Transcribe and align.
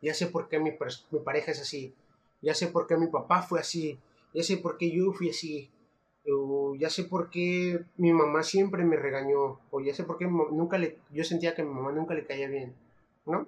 ya 0.00 0.14
sé 0.14 0.26
por 0.26 0.48
qué 0.48 0.58
mi, 0.58 0.72
pareja 1.24 1.52
es 1.52 1.60
así, 1.60 1.94
ya 2.42 2.54
sé 2.54 2.68
por 2.68 2.86
qué 2.86 2.96
mi 2.96 3.06
papá 3.06 3.42
fue 3.42 3.60
así, 3.60 3.98
ya 4.34 4.42
sé 4.42 4.58
por 4.58 4.76
qué 4.76 4.90
yo 4.90 5.12
fui 5.12 5.30
así, 5.30 5.70
o 6.28 6.74
ya 6.74 6.90
sé 6.90 7.04
por 7.04 7.30
qué 7.30 7.84
mi 7.96 8.12
mamá 8.12 8.42
siempre 8.42 8.84
me 8.84 8.96
regañó, 8.96 9.60
o 9.70 9.80
ya 9.80 9.94
sé 9.94 10.04
por 10.04 10.18
qué 10.18 10.26
nunca 10.26 10.78
le, 10.78 10.98
yo 11.10 11.24
sentía 11.24 11.54
que 11.54 11.62
mi 11.62 11.72
mamá 11.72 11.92
nunca 11.92 12.14
le 12.14 12.26
caía 12.26 12.48
bien, 12.48 12.74
¿no? 13.24 13.46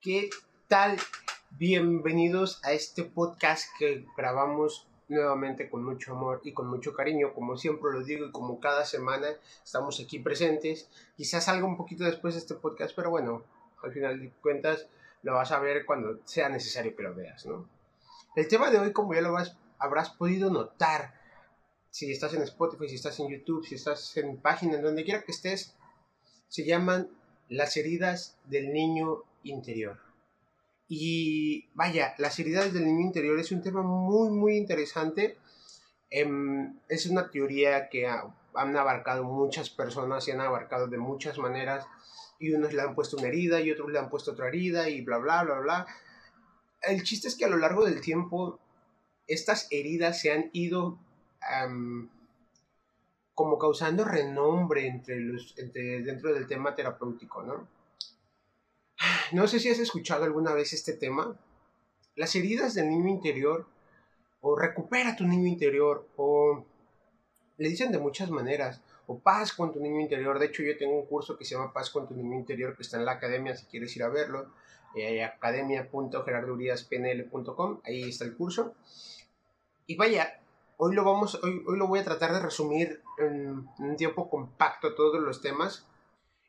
¿Qué 0.00 0.30
tal? 0.66 0.96
Bienvenidos 1.50 2.58
a 2.64 2.72
este 2.72 3.04
podcast 3.04 3.66
que 3.78 4.06
grabamos 4.16 4.89
nuevamente 5.10 5.68
con 5.68 5.84
mucho 5.84 6.12
amor 6.12 6.40
y 6.44 6.52
con 6.52 6.68
mucho 6.68 6.94
cariño, 6.94 7.34
como 7.34 7.56
siempre 7.56 7.92
lo 7.92 8.02
digo 8.02 8.26
y 8.26 8.30
como 8.30 8.60
cada 8.60 8.84
semana 8.84 9.28
estamos 9.62 10.00
aquí 10.00 10.18
presentes. 10.20 10.88
Quizás 11.16 11.44
salga 11.44 11.66
un 11.66 11.76
poquito 11.76 12.04
después 12.04 12.34
de 12.34 12.40
este 12.40 12.54
podcast, 12.54 12.94
pero 12.94 13.10
bueno, 13.10 13.42
al 13.82 13.92
final 13.92 14.20
de 14.20 14.30
cuentas 14.40 14.86
lo 15.22 15.34
vas 15.34 15.52
a 15.52 15.58
ver 15.58 15.84
cuando 15.84 16.20
sea 16.24 16.48
necesario 16.48 16.96
que 16.96 17.02
lo 17.02 17.14
veas, 17.14 17.44
¿no? 17.44 17.68
El 18.36 18.48
tema 18.48 18.70
de 18.70 18.78
hoy, 18.78 18.92
como 18.92 19.12
ya 19.12 19.20
lo 19.20 19.36
habrás 19.78 20.10
podido 20.10 20.50
notar, 20.50 21.14
si 21.90 22.10
estás 22.12 22.32
en 22.34 22.42
Spotify, 22.42 22.88
si 22.88 22.94
estás 22.94 23.18
en 23.18 23.28
YouTube, 23.28 23.66
si 23.66 23.74
estás 23.74 24.16
en 24.16 24.36
páginas, 24.36 24.80
donde 24.80 25.04
quiera 25.04 25.22
que 25.22 25.32
estés, 25.32 25.74
se 26.48 26.64
llaman 26.64 27.10
las 27.48 27.76
heridas 27.76 28.38
del 28.44 28.72
niño 28.72 29.24
interior. 29.42 30.09
Y 30.92 31.68
vaya, 31.74 32.16
las 32.18 32.36
heridas 32.40 32.72
del 32.72 32.84
niño 32.84 33.02
interior 33.02 33.38
es 33.38 33.52
un 33.52 33.62
tema 33.62 33.80
muy, 33.80 34.28
muy 34.30 34.56
interesante. 34.56 35.38
Em, 36.10 36.80
es 36.88 37.06
una 37.06 37.30
teoría 37.30 37.88
que 37.88 38.08
han 38.08 38.76
abarcado 38.76 39.22
muchas 39.22 39.70
personas 39.70 40.26
y 40.26 40.32
han 40.32 40.40
abarcado 40.40 40.88
de 40.88 40.98
muchas 40.98 41.38
maneras. 41.38 41.86
Y 42.40 42.52
unos 42.54 42.72
le 42.72 42.82
han 42.82 42.96
puesto 42.96 43.18
una 43.18 43.28
herida 43.28 43.60
y 43.60 43.70
otros 43.70 43.92
le 43.92 44.00
han 44.00 44.10
puesto 44.10 44.32
otra 44.32 44.48
herida 44.48 44.88
y 44.88 45.02
bla, 45.02 45.18
bla, 45.18 45.44
bla, 45.44 45.60
bla. 45.60 45.86
El 46.82 47.04
chiste 47.04 47.28
es 47.28 47.36
que 47.36 47.44
a 47.44 47.50
lo 47.50 47.58
largo 47.58 47.84
del 47.84 48.00
tiempo 48.00 48.58
estas 49.28 49.68
heridas 49.70 50.20
se 50.20 50.32
han 50.32 50.50
ido 50.52 50.98
como 53.32 53.58
causando 53.60 54.04
renombre 54.04 54.88
entre 54.88 55.20
los, 55.20 55.56
entre, 55.56 56.02
dentro 56.02 56.34
del 56.34 56.48
tema 56.48 56.74
terapéutico, 56.74 57.44
¿no? 57.44 57.68
No 59.32 59.46
sé 59.46 59.60
si 59.60 59.68
has 59.68 59.78
escuchado 59.78 60.24
alguna 60.24 60.52
vez 60.52 60.72
este 60.72 60.92
tema. 60.92 61.36
Las 62.16 62.34
heridas 62.34 62.74
del 62.74 62.88
niño 62.88 63.08
interior, 63.08 63.66
o 64.40 64.56
recupera 64.56 65.16
tu 65.16 65.26
niño 65.26 65.46
interior, 65.46 66.08
o 66.16 66.64
le 67.58 67.68
dicen 67.68 67.92
de 67.92 67.98
muchas 67.98 68.30
maneras, 68.30 68.80
o 69.06 69.18
paz 69.18 69.52
con 69.52 69.72
tu 69.72 69.80
niño 69.80 70.00
interior. 70.00 70.38
De 70.38 70.46
hecho, 70.46 70.62
yo 70.62 70.76
tengo 70.76 70.98
un 70.98 71.06
curso 71.06 71.36
que 71.36 71.44
se 71.44 71.54
llama 71.54 71.72
Paz 71.72 71.90
con 71.90 72.06
tu 72.06 72.14
niño 72.14 72.36
interior, 72.36 72.76
que 72.76 72.82
está 72.82 72.96
en 72.96 73.04
la 73.04 73.12
academia, 73.12 73.56
si 73.56 73.66
quieres 73.66 73.94
ir 73.96 74.02
a 74.02 74.08
verlo, 74.08 74.50
eh, 74.94 75.30
ahí 77.84 78.02
está 78.08 78.24
el 78.24 78.36
curso. 78.36 78.74
Y 79.86 79.96
vaya, 79.96 80.40
hoy 80.76 80.94
lo, 80.94 81.04
vamos, 81.04 81.40
hoy, 81.42 81.62
hoy 81.66 81.78
lo 81.78 81.86
voy 81.86 81.98
a 81.98 82.04
tratar 82.04 82.32
de 82.32 82.40
resumir 82.40 83.02
en 83.18 83.68
un 83.78 83.96
tiempo 83.96 84.30
compacto 84.30 84.94
todos 84.94 85.20
los 85.20 85.42
temas, 85.42 85.86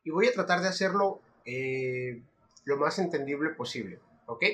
y 0.03 0.09
voy 0.09 0.27
a 0.27 0.33
tratar 0.33 0.61
de 0.61 0.67
hacerlo 0.67 1.19
eh, 1.45 2.21
lo 2.63 2.77
más 2.77 2.99
entendible 2.99 3.51
posible, 3.51 3.99
¿ok? 4.25 4.45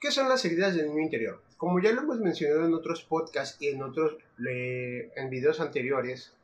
¿Qué 0.00 0.10
son 0.10 0.28
las 0.28 0.44
heridas 0.44 0.74
del 0.74 0.88
niño 0.88 1.02
interior? 1.02 1.42
Como 1.56 1.80
ya 1.80 1.92
lo 1.92 2.00
hemos 2.00 2.20
mencionado 2.20 2.64
en 2.64 2.74
otros 2.74 3.02
podcasts 3.04 3.60
y 3.60 3.68
en 3.68 3.82
otros 3.82 4.16
en 4.38 5.30
videos 5.30 5.60
anteriores, 5.60 6.34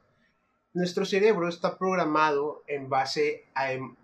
nuestro 0.74 1.06
cerebro 1.06 1.48
está 1.48 1.78
programado 1.78 2.62
en 2.66 2.90
base 2.90 3.46
a, 3.54 3.72
em, 3.72 3.96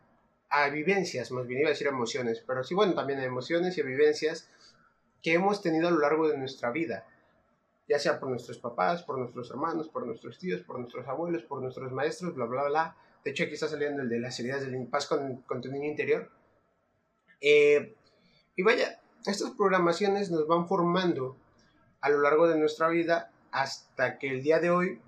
a, 0.48 0.68
vivencias, 0.70 1.30
más 1.30 1.46
bien 1.46 1.60
iba 1.60 1.68
a 1.68 1.72
decir 1.72 1.86
emociones, 1.86 2.42
pero 2.46 2.64
sí, 2.64 2.74
bueno, 2.74 2.94
también 2.94 3.18
a 3.18 3.24
emociones 3.24 3.76
y 3.76 3.82
a 3.82 3.84
vivencias 3.84 4.48
que 5.22 5.34
hemos 5.34 5.60
tenido 5.60 5.88
a 5.88 5.90
lo 5.90 6.00
largo 6.00 6.28
de 6.28 6.38
nuestra 6.38 6.70
vida, 6.70 7.06
ya 7.88 7.98
sea 7.98 8.18
por 8.18 8.30
nuestros 8.30 8.58
papás, 8.58 9.02
por 9.02 9.18
nuestros 9.18 9.50
hermanos, 9.50 9.90
por 9.90 10.06
nuestros 10.06 10.38
tíos, 10.38 10.62
por 10.62 10.78
nuestros 10.78 11.06
abuelos, 11.06 11.42
por 11.42 11.60
nuestros 11.60 11.92
maestros, 11.92 12.34
bla, 12.34 12.46
bla, 12.46 12.64
bla, 12.64 12.96
de 13.24 13.30
hecho, 13.30 13.44
aquí 13.44 13.54
está 13.54 13.68
saliendo 13.68 14.02
el 14.02 14.08
de 14.08 14.18
las 14.18 14.38
heridas 14.40 14.62
del 14.62 14.86
paz 14.88 15.06
con, 15.06 15.42
con 15.42 15.60
tu 15.60 15.70
niño 15.70 15.88
interior. 15.88 16.28
Eh, 17.42 17.94
y 18.56 18.62
vaya, 18.62 19.00
estas 19.26 19.50
programaciones 19.50 20.30
nos 20.30 20.46
van 20.46 20.68
formando 20.68 21.36
a 22.00 22.08
lo 22.08 22.20
largo 22.20 22.48
de 22.48 22.56
nuestra 22.56 22.88
vida 22.88 23.32
hasta 23.50 24.18
que 24.18 24.28
el 24.28 24.42
día 24.42 24.60
de 24.60 24.70
hoy 24.70 25.00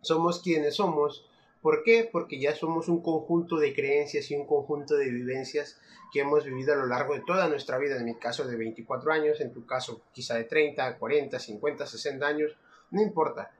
somos 0.00 0.42
quienes 0.42 0.76
somos. 0.76 1.26
¿Por 1.62 1.84
qué? 1.84 2.08
Porque 2.10 2.40
ya 2.40 2.54
somos 2.54 2.88
un 2.88 3.02
conjunto 3.02 3.56
de 3.56 3.72
creencias 3.72 4.30
y 4.30 4.34
un 4.34 4.46
conjunto 4.46 4.96
de 4.96 5.08
vivencias 5.08 5.80
que 6.12 6.20
hemos 6.20 6.44
vivido 6.44 6.72
a 6.72 6.76
lo 6.76 6.86
largo 6.86 7.14
de 7.14 7.20
toda 7.20 7.48
nuestra 7.48 7.78
vida. 7.78 7.96
En 7.96 8.04
mi 8.04 8.16
caso 8.16 8.44
de 8.44 8.56
24 8.56 9.12
años, 9.12 9.40
en 9.40 9.52
tu 9.52 9.64
caso 9.64 10.02
quizá 10.12 10.34
de 10.34 10.44
30, 10.44 10.98
40, 10.98 11.38
50, 11.38 11.86
60 11.86 12.26
años, 12.26 12.56
no 12.90 13.00
importa. 13.00 13.52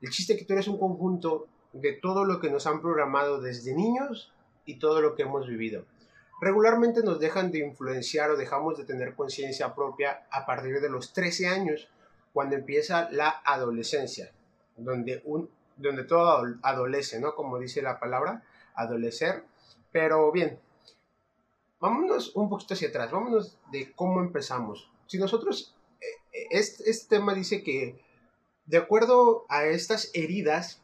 El 0.00 0.10
chiste 0.10 0.32
es 0.32 0.38
que 0.38 0.46
tú 0.46 0.54
eres 0.54 0.68
un 0.68 0.78
conjunto 0.78 1.48
de 1.72 1.92
todo 1.92 2.24
lo 2.24 2.40
que 2.40 2.50
nos 2.50 2.66
han 2.66 2.80
programado 2.80 3.40
desde 3.40 3.74
niños 3.74 4.32
y 4.64 4.78
todo 4.78 5.00
lo 5.02 5.14
que 5.14 5.22
hemos 5.22 5.46
vivido. 5.46 5.84
Regularmente 6.40 7.02
nos 7.02 7.20
dejan 7.20 7.50
de 7.50 7.58
influenciar 7.58 8.30
o 8.30 8.36
dejamos 8.36 8.78
de 8.78 8.84
tener 8.84 9.14
conciencia 9.14 9.74
propia 9.74 10.26
a 10.30 10.46
partir 10.46 10.80
de 10.80 10.88
los 10.88 11.12
13 11.12 11.48
años, 11.48 11.90
cuando 12.32 12.56
empieza 12.56 13.10
la 13.10 13.42
adolescencia, 13.44 14.32
donde, 14.76 15.20
un, 15.26 15.50
donde 15.76 16.04
todo 16.04 16.46
adolece, 16.62 17.20
¿no? 17.20 17.34
Como 17.34 17.58
dice 17.58 17.82
la 17.82 18.00
palabra, 18.00 18.42
adolecer. 18.74 19.44
Pero 19.92 20.32
bien, 20.32 20.58
vámonos 21.78 22.34
un 22.34 22.48
poquito 22.48 22.72
hacia 22.72 22.88
atrás, 22.88 23.10
vámonos 23.10 23.58
de 23.70 23.92
cómo 23.92 24.20
empezamos. 24.20 24.90
Si 25.08 25.18
nosotros, 25.18 25.76
este, 26.50 26.88
este 26.88 27.16
tema 27.16 27.34
dice 27.34 27.62
que 27.62 28.02
de 28.64 28.78
acuerdo 28.78 29.44
a 29.50 29.64
estas 29.64 30.10
heridas, 30.14 30.80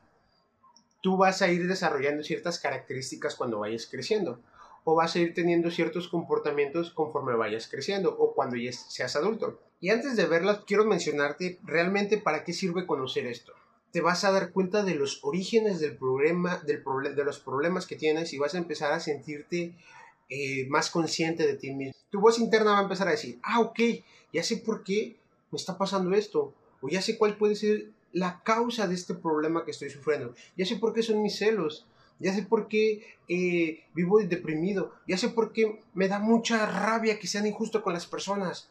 tú 1.00 1.17
vas 1.17 1.41
a 1.41 1.49
ir 1.49 1.67
desarrollando 1.67 2.23
ciertas 2.25 2.59
características 2.59 3.37
cuando 3.37 3.61
vayas 3.61 3.87
creciendo 3.87 4.41
o 4.89 4.95
vas 4.95 5.17
a 5.17 5.19
ir 5.19 5.35
teniendo 5.35 5.73
ciertos 5.73 6.07
comportamientos 6.07 6.93
conforme 6.93 7.35
vayas 7.35 7.67
creciendo 7.67 8.17
o 8.17 8.35
cuando 8.35 8.55
ya 8.55 8.71
seas 8.73 9.17
adulto. 9.17 9.61
Y 9.81 9.91
antes 9.91 10.17
de 10.17 10.27
verlas, 10.27 10.61
quiero 10.65 10.85
mencionarte 10.85 11.59
realmente 11.65 12.19
para 12.19 12.45
qué 12.45 12.53
sirve 12.53 12.87
conocer 12.87 13.27
esto. 13.27 13.53
Te 13.91 14.01
vas 14.01 14.23
a 14.23 14.31
dar 14.31 14.53
cuenta 14.53 14.85
de 14.85 14.95
los 14.95 15.25
orígenes 15.25 15.81
del 15.81 15.97
problema, 15.97 16.59
de 16.65 17.25
los 17.25 17.41
problemas 17.41 17.85
que 17.85 17.97
tienes 17.97 18.33
y 18.33 18.39
vas 18.39 18.55
a 18.55 18.59
empezar 18.59 18.93
a 18.93 19.01
sentirte 19.01 19.75
eh, 20.29 20.69
más 20.69 20.91
consciente 20.91 21.45
de 21.45 21.57
ti 21.57 21.73
mismo. 21.73 22.01
Tu 22.09 22.21
voz 22.21 22.39
interna 22.39 22.71
va 22.71 22.79
a 22.79 22.83
empezar 22.83 23.09
a 23.09 23.11
decir, 23.11 23.41
ah, 23.43 23.59
ok, 23.59 23.81
ya 24.33 24.45
sé 24.45 24.59
por 24.59 24.85
qué 24.85 25.17
me 25.51 25.57
está 25.57 25.77
pasando 25.77 26.15
esto, 26.15 26.55
o 26.81 26.89
ya 26.89 27.03
sé 27.03 27.19
cuál 27.19 27.37
puede 27.37 27.57
ser 27.57 27.89
la 28.13 28.41
causa 28.45 28.87
de 28.87 28.95
este 28.95 29.15
problema 29.15 29.65
que 29.65 29.73
estoy 29.73 29.91
sufriendo. 29.91 30.33
Ya 30.57 30.65
sé 30.65 30.77
por 30.77 30.95
qué 30.95 31.03
son 31.03 31.23
mis 31.23 31.39
celos. 31.39 31.87
Ya 32.19 32.32
sé 32.32 32.43
por 32.43 32.69
qué 32.69 33.16
eh, 33.28 33.84
vivo 33.94 34.19
deprimido. 34.21 34.94
Ya 35.06 35.19
sé 35.19 35.28
por 35.28 35.53
qué 35.53 35.82
me 35.94 36.09
da 36.09 36.19
mucha 36.19 36.66
rabia 36.66 37.19
que 37.19 37.27
sean 37.27 37.47
injustos 37.47 37.82
con 37.82 37.93
las 37.93 38.06
personas. 38.06 38.71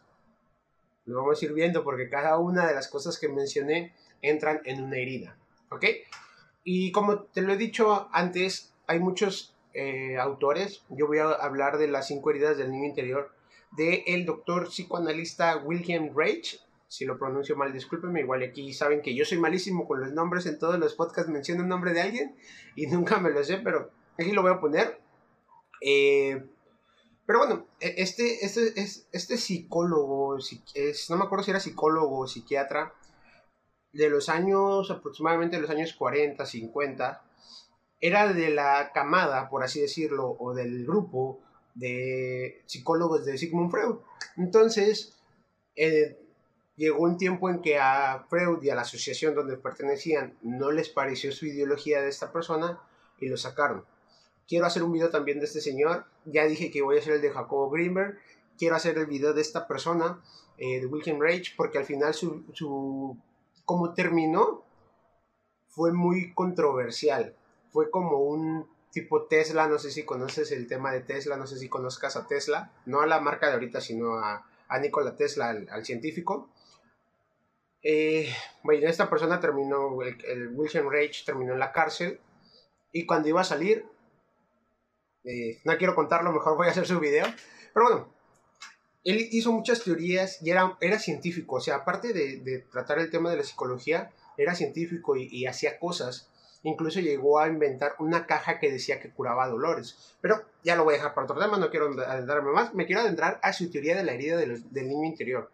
Lo 1.06 1.18
vamos 1.18 1.42
a 1.42 1.46
ir 1.46 1.54
viendo 1.54 1.84
porque 1.84 2.10
cada 2.10 2.38
una 2.40 2.68
de 2.68 2.74
las 2.74 2.88
cosas 2.88 3.20
que 3.20 3.30
mencioné 3.30 3.94
entran 4.22 4.62
en 4.66 4.84
una 4.84 4.98
herida. 4.98 5.38
¿Ok? 5.70 5.86
Y 6.64 6.92
como 6.92 7.20
te 7.20 7.42
lo 7.42 7.54
he 7.54 7.58
dicho 7.58 8.10
antes, 8.12 8.74
hay 8.88 9.00
muchos 9.00 9.56
eh, 9.74 10.18
autores. 10.18 10.84
Yo 10.90 11.06
voy 11.06 11.20
a 11.20 11.30
hablar 11.30 11.78
de 11.78 11.88
las 11.88 12.08
cinco 12.08 12.32
heridas 12.32 12.58
del 12.58 12.72
niño 12.72 12.86
interior 12.86 13.32
de 13.72 14.04
el 14.08 14.26
doctor 14.26 14.70
psicoanalista 14.70 15.58
William 15.58 16.12
Reich 16.16 16.60
si 16.96 17.06
lo 17.06 17.18
pronuncio 17.18 17.58
mal, 17.58 17.74
discúlpenme. 17.74 18.22
Igual 18.22 18.44
aquí 18.44 18.72
saben 18.74 19.02
que 19.02 19.14
yo 19.14 19.26
soy 19.26 19.38
malísimo 19.38 19.86
con 19.88 20.00
los 20.00 20.14
nombres. 20.14 20.46
En 20.46 20.58
todos 20.58 20.80
los 20.80 20.96
podcasts 20.96 21.30
menciono 21.30 21.64
el 21.64 21.68
nombre 21.68 21.94
de 21.94 22.02
alguien 22.02 22.36
y 22.76 22.88
nunca 22.88 23.20
me 23.20 23.32
lo 23.32 23.44
sé, 23.44 23.58
pero 23.58 23.92
aquí 24.18 24.32
lo 24.32 24.42
voy 24.42 24.52
a 24.52 24.60
poner. 24.60 25.02
Eh, 25.82 26.42
pero 27.26 27.40
bueno, 27.40 27.68
e, 27.82 27.96
este, 27.98 28.46
este, 28.46 28.74
este 29.12 29.38
psicólogo, 29.38 30.38
no 31.10 31.18
me 31.18 31.24
acuerdo 31.24 31.44
si 31.44 31.52
era 31.52 31.60
psicólogo 31.60 32.20
o 32.20 32.28
psiquiatra, 32.28 32.94
de 33.92 34.10
los 34.10 34.30
años, 34.30 34.92
aproximadamente 34.92 35.56
de 35.56 35.62
los 35.62 35.72
años 35.72 35.94
40, 35.94 36.46
50, 36.46 37.24
era 38.02 38.34
de 38.34 38.50
la 38.50 38.92
camada, 38.94 39.50
por 39.50 39.64
así 39.64 39.80
decirlo, 39.80 40.36
o 40.38 40.54
del 40.54 40.86
grupo 40.86 41.40
de 41.74 42.62
psicólogos 42.66 43.26
de 43.26 43.38
Sigmund 43.38 43.72
Freud. 43.72 43.98
Entonces, 44.38 45.18
eh, 45.76 46.25
llegó 46.78 47.04
un 47.04 47.18
tiempo 47.18 47.50
en 47.50 47.62
que 47.62 47.78
a 47.78 48.26
Freud 48.30 48.62
y 48.64 48.70
a 48.70 48.76
la 48.76 48.82
asociación 48.82 49.36
donde 49.36 49.58
pertenecían 49.58 50.38
no 50.42 50.72
les 50.72 50.90
pareció 50.90 51.32
su 51.32 51.46
ideología 51.46 52.02
de 52.02 52.10
esta 52.10 52.32
persona 52.32 52.80
y 53.20 53.28
lo 53.28 53.38
sacaron. 53.38 53.86
Quiero 54.48 54.66
hacer 54.66 54.84
un 54.84 54.92
video 54.92 55.10
también 55.10 55.40
de 55.40 55.46
este 55.46 55.62
señor. 55.62 56.06
Ya 56.26 56.46
dije 56.46 56.70
que 56.70 56.82
voy 56.82 56.98
a 56.98 57.00
hacer 57.00 57.14
el 57.14 57.22
de 57.22 57.32
Jacobo 57.32 57.70
Greenberg. 57.70 58.18
Quiero 58.58 58.76
hacer 58.76 58.98
el 58.98 59.08
video 59.08 59.34
de 59.34 59.42
esta 59.42 59.68
persona, 59.68 60.22
eh, 60.58 60.80
de 60.80 60.86
Wilhelm 60.86 61.20
Reich, 61.20 61.56
porque 61.56 61.78
al 61.78 61.86
final 61.86 62.14
su, 62.14 62.46
su, 62.54 63.18
como 63.66 63.94
terminó 63.94 64.64
fue 65.68 65.92
muy 65.92 66.34
controversial. 66.34 67.36
Fue 67.72 67.90
como 67.90 68.20
un 68.20 68.68
tipo 68.92 69.24
Tesla, 69.24 69.68
no 69.68 69.78
sé 69.78 69.92
si 69.92 70.06
conoces 70.06 70.52
el 70.54 70.68
tema 70.68 70.94
de 70.94 71.02
Tesla, 71.02 71.36
no 71.36 71.48
sé 71.48 71.58
si 71.58 71.68
conozcas 71.68 72.16
a 72.16 72.28
Tesla, 72.28 72.72
no 72.86 73.02
a 73.02 73.08
la 73.08 73.20
marca 73.20 73.48
de 73.48 73.54
ahorita, 73.54 73.82
sino 73.82 74.20
a, 74.20 74.48
a 74.70 74.80
Nikola 74.80 75.16
Tesla, 75.16 75.50
al, 75.50 75.86
científico. 75.86 76.50
Eh, 77.88 78.28
bueno, 78.64 78.88
esta 78.88 79.08
persona 79.12 79.40
terminó, 79.40 80.02
el, 80.02 80.48
Wilson 80.56 80.92
Rage 80.92 81.24
terminó 81.24 81.54
en 81.54 81.60
la 81.60 81.72
cárcel 81.72 82.20
y 82.92 83.06
cuando 83.06 83.30
iba 83.30 83.42
a 83.42 83.44
salir, 83.44 83.86
eh, 85.24 85.60
no 85.64 85.78
quiero 85.78 85.94
contarlo, 85.94 86.32
mejor 86.32 86.58
voy 86.58 86.66
a 86.66 86.72
hacer 86.72 86.88
su 86.88 87.00
video, 87.00 87.28
pero 87.76 87.86
bueno, 87.86 88.14
él 89.04 89.28
hizo 89.32 89.52
muchas 89.52 89.84
teorías 89.84 90.42
y 90.42 90.50
era, 90.50 90.76
era 90.82 90.98
científico, 90.98 91.58
o 91.58 91.60
sea, 91.60 91.76
aparte 91.76 92.12
de, 92.12 92.66
tratar 92.72 92.98
el 92.98 93.12
tema 93.12 93.30
de 93.30 93.38
la 93.38 93.44
psicología, 93.44 94.12
era 94.36 94.56
científico 94.56 95.16
y, 95.16 95.46
hacía 95.46 95.78
cosas. 95.78 96.28
Incluso 96.64 97.00
llegó 97.00 97.40
a 97.40 97.48
inventar 97.48 97.94
una 98.00 98.26
caja 98.26 98.60
que 98.60 98.72
decía 98.72 99.00
que 99.00 99.12
curaba 99.12 99.48
dolores. 99.48 100.16
Pero 100.20 100.44
ya 100.64 100.76
lo 100.76 100.84
voy 100.84 100.96
a 100.96 100.98
dejar 100.98 101.14
para 101.14 101.26
otro 101.26 101.40
tema, 101.40 101.58
no 101.58 101.70
quiero 101.70 101.92
adentrarme 102.02 102.52
más. 102.52 102.74
Me 102.74 102.88
quiero 102.88 103.02
adentrar 103.02 103.40
a 103.44 103.54
su 103.54 103.70
teoría 103.70 103.96
de 103.96 104.04
la 104.04 104.14
herida 104.14 104.38
del 104.38 104.88
niño 104.88 105.06
interior. 105.06 105.52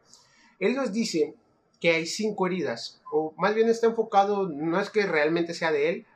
Él 0.58 0.74
nos 0.76 0.94
dice 0.94 1.36
que 1.82 1.90
hay 1.92 2.06
cinco 2.06 2.48
heridas, 2.48 3.02
o 3.12 3.34
más 3.38 3.54
bien 3.56 3.68
está 3.68 3.88
enfocado, 3.88 4.48
no 4.48 4.80
es 4.80 4.90
que 4.90 5.06
realmente 5.06 5.54
sea 5.54 5.72
de 5.72 5.90
él, 5.90 6.08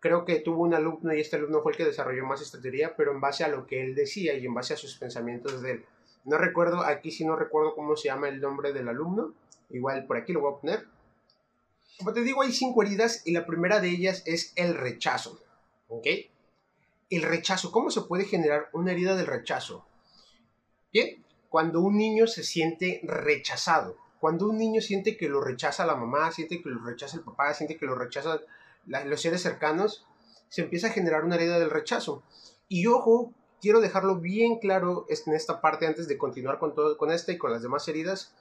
creo 0.00 0.24
que 0.24 0.40
tuvo 0.40 0.62
un 0.62 0.74
alumno 0.74 1.14
y 1.14 1.20
este 1.20 1.36
alumno 1.36 1.62
fue 1.62 1.72
el 1.72 1.78
que 1.78 1.84
desarrolló 1.84 2.24
más 2.24 2.40
esta 2.40 2.60
teoría, 2.60 2.96
pero 2.96 3.12
en 3.12 3.20
base 3.20 3.44
a 3.44 3.48
lo 3.48 3.66
que 3.66 3.84
él 3.84 3.94
decía 3.94 4.34
y 4.34 4.46
en 4.46 4.54
base 4.54 4.74
a 4.74 4.78
sus 4.78 4.96
pensamientos 4.96 5.62
de 5.62 5.72
él. 5.72 5.84
No 6.24 6.38
recuerdo, 6.38 6.82
aquí 6.82 7.10
sí 7.10 7.24
no 7.24 7.36
recuerdo 7.36 7.74
cómo 7.74 7.96
se 7.96 8.08
llama 8.08 8.28
el 8.28 8.40
nombre 8.40 8.72
del 8.72 8.88
alumno. 8.88 9.34
Igual 9.68 10.06
por 10.06 10.16
aquí 10.16 10.32
lo 10.32 10.40
voy 10.40 10.54
a 10.54 10.60
poner. 10.60 10.86
Como 11.98 12.12
te 12.12 12.22
digo, 12.22 12.42
hay 12.42 12.52
cinco 12.52 12.82
heridas 12.82 13.26
y 13.26 13.32
la 13.32 13.46
primera 13.46 13.80
de 13.80 13.88
ellas 13.88 14.22
es 14.26 14.52
el 14.56 14.74
rechazo. 14.74 15.38
¿Ok? 15.88 16.06
El 17.10 17.22
rechazo. 17.22 17.72
¿Cómo 17.72 17.90
se 17.90 18.02
puede 18.02 18.24
generar 18.24 18.68
una 18.72 18.92
herida 18.92 19.16
del 19.16 19.26
rechazo? 19.26 19.86
Bien, 20.92 21.24
cuando 21.48 21.80
un 21.80 21.96
niño 21.96 22.26
se 22.26 22.42
siente 22.42 23.00
rechazado. 23.02 23.96
Cuando 24.20 24.48
un 24.48 24.58
niño 24.58 24.82
siente 24.82 25.16
que 25.16 25.30
lo 25.30 25.40
rechaza 25.40 25.86
la 25.86 25.96
mamá, 25.96 26.30
siente 26.30 26.62
que 26.62 26.68
lo 26.68 26.84
rechaza 26.84 27.16
el 27.16 27.24
papá, 27.24 27.54
siente 27.54 27.78
que 27.78 27.86
lo 27.86 27.94
rechaza 27.94 28.40
los 28.86 29.20
seres 29.22 29.42
cercanos, 29.42 30.06
se 30.50 30.60
empieza 30.60 30.88
a 30.88 30.90
generar 30.90 31.24
una 31.24 31.36
herida 31.36 31.58
del 31.58 31.70
rechazo. 31.70 32.22
Y 32.68 32.86
ojo, 32.86 33.32
quiero 33.62 33.80
dejarlo 33.80 34.16
bien 34.16 34.58
claro 34.58 35.06
en 35.08 35.34
esta 35.34 35.62
parte 35.62 35.86
antes 35.86 36.06
de 36.06 36.18
continuar 36.18 36.58
con, 36.58 36.74
todo, 36.74 36.98
con 36.98 37.10
esta 37.10 37.32
y 37.32 37.38
con 37.38 37.50
las 37.50 37.62
demás 37.62 37.88
heridas, 37.88 38.34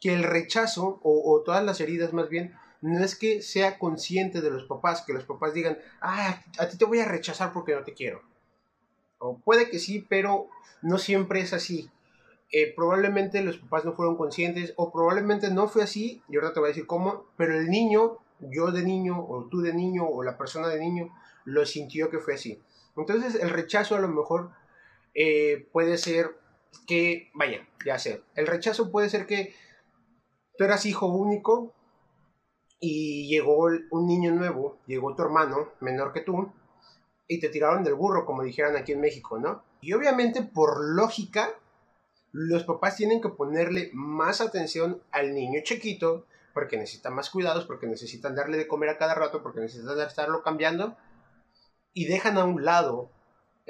que 0.00 0.12
el 0.12 0.24
rechazo, 0.24 0.98
o, 1.02 1.42
todas 1.44 1.64
las 1.64 1.80
heridas 1.80 2.12
más 2.12 2.28
bien, 2.28 2.56
no 2.80 3.04
es 3.04 3.14
que 3.14 3.40
sea 3.40 3.78
consciente 3.78 4.40
de 4.40 4.50
los 4.50 4.64
papás, 4.64 5.02
que 5.06 5.12
los 5.12 5.24
papás 5.24 5.54
digan, 5.54 5.78
ah, 6.00 6.42
a 6.58 6.68
ti 6.68 6.76
te 6.76 6.86
voy 6.86 6.98
a 6.98 7.04
rechazar 7.04 7.52
porque 7.52 7.74
no 7.74 7.84
te 7.84 7.94
quiero. 7.94 8.22
O 9.18 9.38
puede 9.38 9.70
que 9.70 9.78
sí, 9.78 10.04
pero 10.08 10.48
no 10.82 10.98
siempre 10.98 11.40
es 11.40 11.52
así. 11.52 11.88
Eh, 12.52 12.72
probablemente 12.74 13.42
los 13.42 13.58
papás 13.58 13.84
no 13.84 13.92
fueron 13.92 14.16
conscientes, 14.16 14.74
o 14.76 14.90
probablemente 14.90 15.50
no 15.50 15.68
fue 15.68 15.84
así, 15.84 16.22
y 16.28 16.36
ahora 16.36 16.52
te 16.52 16.60
voy 16.60 16.68
a 16.68 16.72
decir 16.72 16.86
cómo, 16.86 17.26
pero 17.36 17.56
el 17.56 17.68
niño, 17.68 18.18
yo 18.40 18.72
de 18.72 18.82
niño, 18.82 19.24
o 19.24 19.48
tú 19.48 19.60
de 19.60 19.72
niño, 19.72 20.06
o 20.06 20.22
la 20.22 20.36
persona 20.36 20.68
de 20.68 20.80
niño, 20.80 21.12
lo 21.44 21.64
sintió 21.64 22.10
que 22.10 22.18
fue 22.18 22.34
así. 22.34 22.60
Entonces 22.96 23.36
el 23.36 23.50
rechazo 23.50 23.96
a 23.96 24.00
lo 24.00 24.08
mejor 24.08 24.50
eh, 25.14 25.68
puede 25.72 25.96
ser 25.98 26.36
que, 26.86 27.30
vaya, 27.34 27.66
ya 27.84 27.98
sé, 27.98 28.22
el 28.34 28.46
rechazo 28.46 28.90
puede 28.90 29.08
ser 29.08 29.26
que 29.26 29.54
tú 30.56 30.64
eras 30.64 30.86
hijo 30.86 31.06
único 31.06 31.74
y 32.78 33.28
llegó 33.28 33.68
un 33.90 34.06
niño 34.06 34.32
nuevo, 34.32 34.78
llegó 34.86 35.14
tu 35.14 35.22
hermano 35.22 35.72
menor 35.80 36.12
que 36.12 36.20
tú 36.20 36.52
y 37.28 37.38
te 37.38 37.48
tiraron 37.48 37.84
del 37.84 37.94
burro, 37.94 38.26
como 38.26 38.42
dijeran 38.42 38.76
aquí 38.76 38.92
en 38.92 39.00
México, 39.00 39.38
¿no? 39.38 39.62
Y 39.80 39.92
obviamente 39.92 40.42
por 40.42 40.84
lógica, 40.94 41.54
los 42.32 42.64
papás 42.64 42.96
tienen 42.96 43.20
que 43.20 43.28
ponerle 43.28 43.90
más 43.92 44.40
atención 44.40 45.02
al 45.10 45.34
niño 45.34 45.60
chiquito 45.62 46.26
porque 46.54 46.76
necesitan 46.76 47.14
más 47.14 47.30
cuidados, 47.30 47.64
porque 47.64 47.86
necesitan 47.86 48.34
darle 48.34 48.56
de 48.56 48.66
comer 48.66 48.88
a 48.90 48.98
cada 48.98 49.14
rato, 49.14 49.42
porque 49.42 49.60
necesitan 49.60 50.00
estarlo 50.00 50.42
cambiando 50.42 50.96
y 51.94 52.06
dejan 52.06 52.38
a 52.38 52.44
un 52.44 52.64
lado 52.64 53.10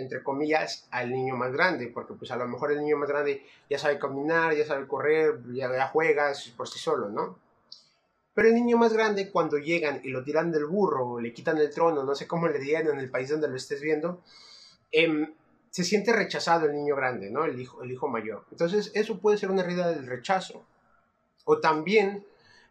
entre 0.00 0.22
comillas, 0.22 0.88
al 0.90 1.10
niño 1.10 1.36
más 1.36 1.52
grande, 1.52 1.88
porque 1.88 2.14
pues 2.14 2.30
a 2.30 2.36
lo 2.36 2.48
mejor 2.48 2.72
el 2.72 2.80
niño 2.80 2.96
más 2.96 3.08
grande 3.08 3.44
ya 3.68 3.78
sabe 3.78 3.98
caminar, 3.98 4.54
ya 4.54 4.64
sabe 4.64 4.86
correr, 4.86 5.40
ya, 5.52 5.70
ya 5.70 5.88
juega 5.88 6.32
por 6.56 6.68
sí 6.68 6.78
solo, 6.78 7.08
¿no? 7.08 7.38
Pero 8.34 8.48
el 8.48 8.54
niño 8.54 8.78
más 8.78 8.92
grande, 8.92 9.30
cuando 9.30 9.58
llegan 9.58 10.00
y 10.02 10.08
lo 10.08 10.24
tiran 10.24 10.50
del 10.50 10.64
burro, 10.66 11.20
le 11.20 11.32
quitan 11.32 11.58
el 11.58 11.70
trono, 11.70 12.04
no 12.04 12.14
sé 12.14 12.26
cómo 12.26 12.48
le 12.48 12.58
digan 12.58 12.88
en 12.88 12.98
el 12.98 13.10
país 13.10 13.28
donde 13.28 13.48
lo 13.48 13.56
estés 13.56 13.80
viendo, 13.80 14.22
em, 14.92 15.34
se 15.70 15.84
siente 15.84 16.12
rechazado 16.12 16.67
el 16.67 16.75
niño 16.75 16.96
grande, 16.96 17.31
¿no? 17.31 17.44
El 17.44 17.61
hijo, 17.61 17.82
el 17.82 17.93
hijo 17.93 18.08
mayor. 18.08 18.44
Entonces, 18.50 18.90
eso 18.94 19.19
puede 19.19 19.38
ser 19.38 19.50
una 19.50 19.62
herida 19.62 19.88
del 19.88 20.06
rechazo. 20.06 20.67
O 21.44 21.61
también, 21.61 22.26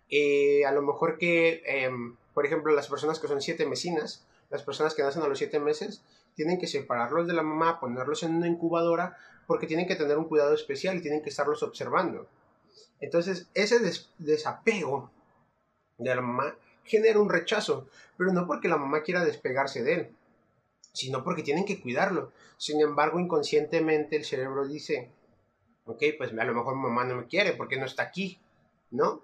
eh, 0.10 0.66
a 0.66 0.72
lo 0.72 0.82
mejor 0.82 1.18
que, 1.18 1.64
em, 1.66 2.18
por 2.34 2.46
ejemplo, 2.46 2.74
las 2.74 2.88
personas 2.88 3.20
que 3.20 3.28
son 3.28 3.42
siete 3.42 3.66
mesinas, 3.66 4.26
las 4.50 4.64
personas 4.64 4.94
que 4.94 5.04
nacen 5.04 5.22
a 5.24 5.28
los 5.28 5.38
siete 5.38 5.60
meses, 5.60 6.02
tienen 6.36 6.60
que 6.60 6.68
separarlos 6.68 7.28
de 7.28 7.34
la 7.34 7.44
mamá, 7.44 7.80
ponerlos 7.80 8.24
en 8.24 8.36
una 8.36 8.48
incubadora, 8.48 9.18
porque 9.48 9.68
tienen 9.68 9.88
que 9.88 9.96
tener 9.96 10.18
un 10.18 10.28
cuidado 10.28 10.54
especial 10.54 10.98
y 10.98 11.02
tienen 11.02 11.22
que 11.22 11.30
estarlos 11.30 11.64
observando. 11.64 12.28
Entonces, 13.00 13.48
ese 13.54 13.80
desapego 14.18 15.10
de 15.98 16.16
la 16.16 16.22
mamá 16.22 16.56
genera 16.84 17.20
un 17.20 17.30
rechazo, 17.30 17.88
pero 18.18 18.34
no 18.34 18.46
porque 18.46 18.68
la 18.68 18.78
mamá 18.78 19.04
quiera 19.04 19.24
despegarse 19.24 19.84
de 19.84 19.94
él, 19.94 20.16
sino 20.94 21.24
porque 21.24 21.44
tienen 21.44 21.66
que 21.66 21.82
cuidarlo. 21.82 22.32
Sin 22.58 22.82
embargo, 22.82 23.20
inconscientemente 23.20 24.16
el 24.16 24.26
cerebro 24.26 24.68
dice, 24.68 25.12
ok, 25.86 26.04
pues 26.18 26.32
a 26.32 26.44
lo 26.44 26.54
mejor 26.54 26.76
mamá 26.76 27.06
no 27.06 27.16
me 27.16 27.28
quiere 27.28 27.54
porque 27.54 27.78
no 27.78 27.86
está 27.86 28.04
aquí, 28.04 28.40
¿no? 28.92 29.22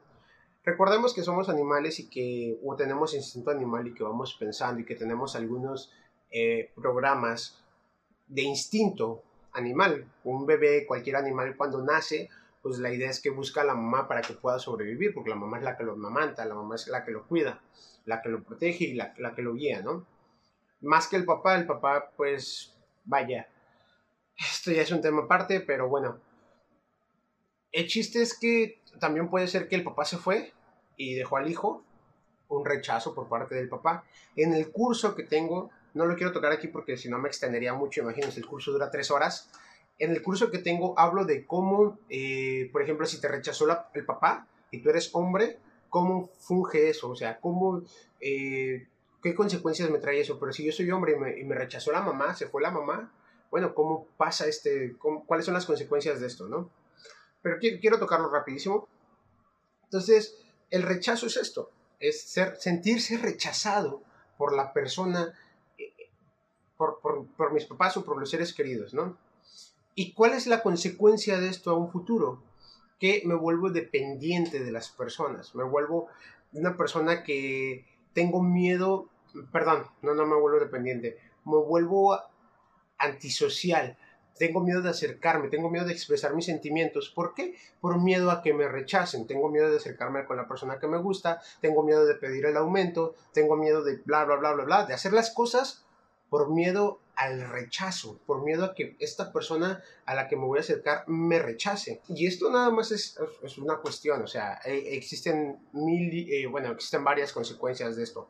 Recordemos 0.64 1.14
que 1.14 1.22
somos 1.22 1.50
animales 1.50 2.00
y 2.00 2.10
que 2.10 2.58
o 2.64 2.76
tenemos 2.76 3.14
instinto 3.14 3.52
animal 3.52 3.88
y 3.88 3.94
que 3.94 4.04
vamos 4.04 4.36
pensando 4.40 4.82
y 4.82 4.86
que 4.86 4.96
tenemos 4.96 5.36
algunos 5.36 5.94
eh, 6.32 6.72
programas 6.76 7.64
de 8.28 8.42
instinto 8.42 9.22
animal. 9.54 10.12
Un 10.24 10.48
bebé, 10.48 10.86
cualquier 10.88 11.18
animal 11.18 11.56
cuando 11.56 11.84
nace, 11.84 12.30
pues 12.64 12.80
la 12.80 12.92
idea 12.92 13.12
es 13.12 13.22
que 13.22 13.30
busca 13.30 13.62
a 13.62 13.66
la 13.66 13.76
mamá 13.76 14.08
para 14.08 14.22
que 14.22 14.34
pueda 14.34 14.58
sobrevivir, 14.58 15.14
porque 15.14 15.30
la 15.30 15.36
mamá 15.36 15.60
es 15.60 15.64
la 15.64 15.78
que 15.78 15.84
lo 15.84 15.94
amamanta, 15.94 16.46
la 16.46 16.56
mamá 16.56 16.76
es 16.76 16.88
la 16.88 17.06
que 17.06 17.12
lo 17.12 17.28
cuida, 17.28 17.62
la 18.06 18.24
que 18.24 18.30
lo 18.30 18.44
protege 18.44 18.86
y 18.86 18.94
la, 18.96 19.14
la 19.20 19.36
que 19.36 19.44
lo 19.44 19.54
guía, 19.54 19.82
¿no? 19.84 20.08
Más 20.82 21.08
que 21.08 21.16
el 21.16 21.26
papá, 21.26 21.56
el 21.56 21.66
papá, 21.66 22.12
pues, 22.16 22.76
vaya, 23.06 23.48
esto 24.38 24.72
ya 24.72 24.82
es 24.82 24.92
un 24.92 25.02
tema 25.02 25.24
aparte, 25.24 25.62
pero 25.62 25.88
bueno. 25.88 26.20
El 27.72 27.88
chiste 27.88 28.22
es 28.22 28.38
que 28.38 28.82
también 29.00 29.30
puede 29.30 29.48
ser 29.48 29.68
que 29.68 29.76
el 29.76 29.84
papá 29.84 30.06
se 30.06 30.18
fue 30.18 30.54
y 30.98 31.16
dejó 31.16 31.38
al 31.38 31.50
hijo, 31.50 31.84
un 32.48 32.66
rechazo 32.66 33.14
por 33.14 33.28
parte 33.28 33.56
del 33.56 33.70
papá. 33.70 34.06
En 34.36 34.54
el 34.54 34.72
curso 34.72 35.16
que 35.16 35.24
tengo 35.24 35.72
no 35.94 36.06
lo 36.06 36.16
quiero 36.16 36.32
tocar 36.32 36.52
aquí 36.52 36.68
porque 36.68 36.98
si 36.98 37.10
no 37.10 37.18
me 37.18 37.28
extendería 37.28 37.74
mucho, 37.74 38.02
imagínense, 38.02 38.40
el 38.40 38.46
curso 38.46 38.72
dura 38.72 38.92
tres 38.92 39.12
horas. 39.12 39.50
En 39.98 40.12
el 40.12 40.22
curso 40.22 40.52
que 40.52 40.60
tengo 40.60 40.98
hablo 41.00 41.26
de 41.26 41.46
cómo, 41.46 41.98
eh, 42.10 42.70
por 42.72 42.82
ejemplo, 42.82 43.06
si 43.06 43.20
te 43.20 43.30
rechazó 43.30 43.66
el 43.94 44.06
papá 44.06 44.48
y 44.72 44.82
tú 44.82 44.90
eres 44.90 45.10
hombre, 45.14 45.58
cómo 45.90 46.28
funge 46.40 46.90
eso, 46.90 47.10
o 47.10 47.16
sea, 47.16 47.40
cómo, 47.40 47.82
eh, 48.20 48.88
qué 49.26 49.34
consecuencias 49.34 49.90
me 49.90 49.98
trae 49.98 50.20
eso. 50.20 50.38
Pero 50.40 50.54
si 50.54 50.64
yo 50.64 50.72
soy 50.72 50.92
hombre 50.92 51.18
y 51.40 51.44
me, 51.44 51.56
rechazó 51.56 51.92
la 51.92 52.04
mamá, 52.04 52.36
se 52.36 52.48
fue 52.48 52.62
la 52.62 52.70
mamá, 52.70 53.12
bueno, 53.50 53.74
¿cómo 53.74 54.06
pasa 54.18 54.46
este, 54.46 54.96
cuáles 55.26 55.46
son 55.46 55.56
las 55.56 55.66
consecuencias 55.66 56.20
de 56.20 56.28
esto, 56.28 56.48
no? 56.48 56.70
Pero 57.42 57.58
quiero, 57.58 57.80
quiero 57.82 57.98
tocarlo 57.98 58.30
rapidísimo. 58.30 58.88
Entonces, 59.86 60.38
el 60.70 60.84
rechazo 60.84 61.26
es 61.26 61.38
esto, 61.38 61.72
es 62.00 62.22
ser, 62.22 62.58
sentirse 62.58 63.18
rechazado 63.18 64.04
por 64.38 64.56
la 64.56 64.74
persona 64.74 65.34
por, 66.78 67.00
por, 67.36 67.52
mis 67.52 67.66
papás 67.66 67.98
o 67.98 68.06
por 68.06 68.20
los 68.20 68.30
seres 68.30 68.54
queridos, 68.54 68.94
¿no? 68.94 69.18
¿Y 69.96 70.14
cuál 70.14 70.34
es 70.34 70.46
la 70.46 70.62
consecuencia 70.62 71.40
de 71.40 71.50
esto 71.50 71.72
a 71.72 71.78
un 71.78 71.90
futuro? 71.90 72.44
Que 73.00 73.24
me 73.26 73.34
vuelvo 73.34 73.72
dependiente 73.72 74.64
de 74.64 74.72
las 74.72 74.90
personas, 74.90 75.56
me 75.56 75.64
vuelvo 75.64 76.10
una 76.54 76.78
persona 76.78 77.24
que 77.24 77.86
tengo 78.14 78.44
miedo, 78.44 79.10
perdón, 79.52 79.88
no, 80.02 80.14
no 80.14 80.26
me 80.26 80.36
vuelvo 80.36 80.60
dependiente, 80.60 81.18
me 81.46 81.58
vuelvo 81.58 82.20
antisocial, 82.98 83.98
tengo 84.38 84.60
miedo 84.60 84.82
de 84.82 84.90
acercarme, 84.90 85.48
tengo 85.48 85.70
miedo 85.70 85.86
de 85.86 85.94
expresar 85.94 86.36
mis 86.36 86.46
sentimientos. 86.46 87.10
¿Por 87.10 87.34
qué? 87.34 87.56
Por 87.80 88.02
miedo 88.02 88.32
a 88.32 88.42
que 88.42 88.54
me 88.54 88.68
rechacen, 88.68 89.28
tengo 89.28 89.50
miedo 89.50 89.70
de 89.70 89.78
acercarme 89.78 90.26
con 90.26 90.38
la 90.38 90.48
persona 90.48 90.80
que 90.80 90.88
me 90.88 90.98
gusta, 90.98 91.42
tengo 91.62 91.84
miedo 91.84 92.06
de 92.06 92.16
pedir 92.16 92.46
el 92.46 92.58
aumento, 92.58 93.16
tengo 93.34 93.56
miedo 93.56 93.84
de 93.84 93.98
bla, 94.06 94.26
bla, 94.26 94.36
bla, 94.36 94.54
bla, 94.54 94.64
bla, 94.66 94.86
de 94.86 94.94
hacer 94.94 95.14
las 95.14 95.32
cosas 95.32 95.86
por 96.30 96.52
miedo 96.52 97.00
al 97.16 97.48
rechazo, 97.50 98.20
por 98.26 98.44
miedo 98.44 98.66
a 98.66 98.74
que 98.74 98.98
esta 99.00 99.32
persona 99.32 99.82
a 100.06 100.16
la 100.16 100.28
que 100.28 100.36
me 100.36 100.46
voy 100.46 100.58
a 100.58 100.62
acercar 100.62 101.08
me 101.08 101.40
rechace. 101.40 102.02
Y 102.10 102.28
esto 102.28 102.52
nada 102.52 102.72
más 102.72 102.92
es, 102.92 103.18
es 103.42 103.58
una 103.58 103.78
cuestión, 103.78 104.22
o 104.22 104.28
sea, 104.28 104.60
e, 104.66 104.98
existen 104.98 105.60
mil, 105.72 106.30
eh, 106.30 106.46
bueno, 106.48 106.72
existen 106.72 107.06
varias 107.06 107.32
consecuencias 107.32 107.96
de 107.96 108.04
esto. 108.04 108.28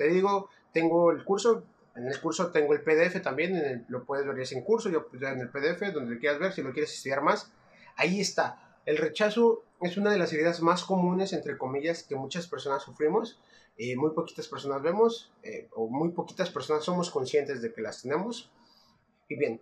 Te 0.00 0.08
digo, 0.08 0.48
tengo 0.72 1.10
el 1.10 1.22
curso, 1.24 1.62
en 1.94 2.06
el 2.06 2.18
curso 2.22 2.50
tengo 2.50 2.72
el 2.72 2.80
PDF 2.80 3.20
también, 3.20 3.84
lo 3.90 4.06
puedes 4.06 4.26
ver 4.26 4.34
en 4.50 4.62
curso, 4.62 4.88
yo 4.88 5.08
en 5.12 5.40
el 5.40 5.50
PDF, 5.50 5.92
donde 5.92 6.18
quieras 6.18 6.38
ver, 6.38 6.54
si 6.54 6.62
lo 6.62 6.72
quieres 6.72 6.94
estudiar 6.94 7.20
más, 7.20 7.52
ahí 7.96 8.18
está. 8.18 8.78
El 8.86 8.96
rechazo 8.96 9.62
es 9.82 9.98
una 9.98 10.10
de 10.10 10.16
las 10.16 10.32
heridas 10.32 10.62
más 10.62 10.84
comunes, 10.84 11.34
entre 11.34 11.58
comillas, 11.58 12.02
que 12.02 12.16
muchas 12.16 12.46
personas 12.46 12.82
sufrimos. 12.82 13.38
Eh, 13.76 13.94
muy 13.94 14.12
poquitas 14.12 14.48
personas 14.48 14.80
vemos, 14.80 15.34
eh, 15.42 15.68
o 15.72 15.86
muy 15.90 16.12
poquitas 16.12 16.48
personas 16.48 16.82
somos 16.82 17.10
conscientes 17.10 17.60
de 17.60 17.70
que 17.70 17.82
las 17.82 18.00
tenemos. 18.00 18.50
Y 19.28 19.36
bien, 19.36 19.60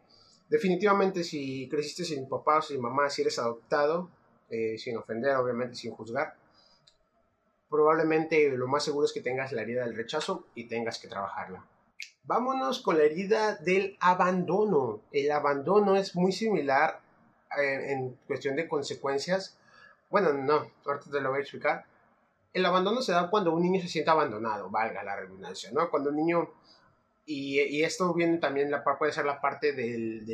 definitivamente 0.48 1.24
si 1.24 1.68
creciste 1.68 2.04
sin 2.04 2.28
papá 2.28 2.58
o 2.58 2.62
sin 2.62 2.80
mamá, 2.80 3.10
si 3.10 3.22
eres 3.22 3.40
adoptado, 3.40 4.08
eh, 4.50 4.78
sin 4.78 4.96
ofender, 4.96 5.34
obviamente, 5.34 5.74
sin 5.74 5.90
juzgar, 5.90 6.36
probablemente 7.70 8.48
lo 8.50 8.66
más 8.66 8.84
seguro 8.84 9.06
es 9.06 9.12
que 9.12 9.20
tengas 9.20 9.52
la 9.52 9.62
herida 9.62 9.84
del 9.84 9.96
rechazo 9.96 10.46
y 10.54 10.68
tengas 10.68 10.98
que 10.98 11.08
trabajarla. 11.08 11.64
Vámonos 12.24 12.82
con 12.82 12.98
la 12.98 13.04
herida 13.04 13.56
del 13.56 13.96
abandono. 14.00 15.00
El 15.12 15.30
abandono 15.30 15.96
es 15.96 16.14
muy 16.14 16.32
similar 16.32 17.00
eh, 17.58 17.92
en, 17.92 18.18
cuestión 18.26 18.56
de 18.56 18.68
consecuencias. 18.68 19.58
Bueno, 20.10 20.32
no, 20.34 20.70
ahorita 20.84 21.10
te 21.10 21.20
lo 21.20 21.30
voy 21.30 21.38
a 21.38 21.42
explicar. 21.42 21.86
El 22.52 22.66
abandono 22.66 23.02
se 23.02 23.12
da 23.12 23.30
cuando 23.30 23.54
un 23.54 23.62
niño 23.62 23.80
se 23.80 23.88
siente 23.88 24.10
abandonado, 24.10 24.70
valga 24.70 25.02
la 25.02 25.16
redundancia, 25.16 25.70
¿no? 25.72 25.90
Cuando 25.90 26.10
un 26.10 26.16
niño, 26.16 26.50
y, 27.24 27.82
esto 27.82 28.12
viene 28.14 28.38
también, 28.38 28.70
puede 28.98 29.12
ser 29.12 29.26
la 29.26 29.40
parte 29.40 29.72
del, 29.72 30.26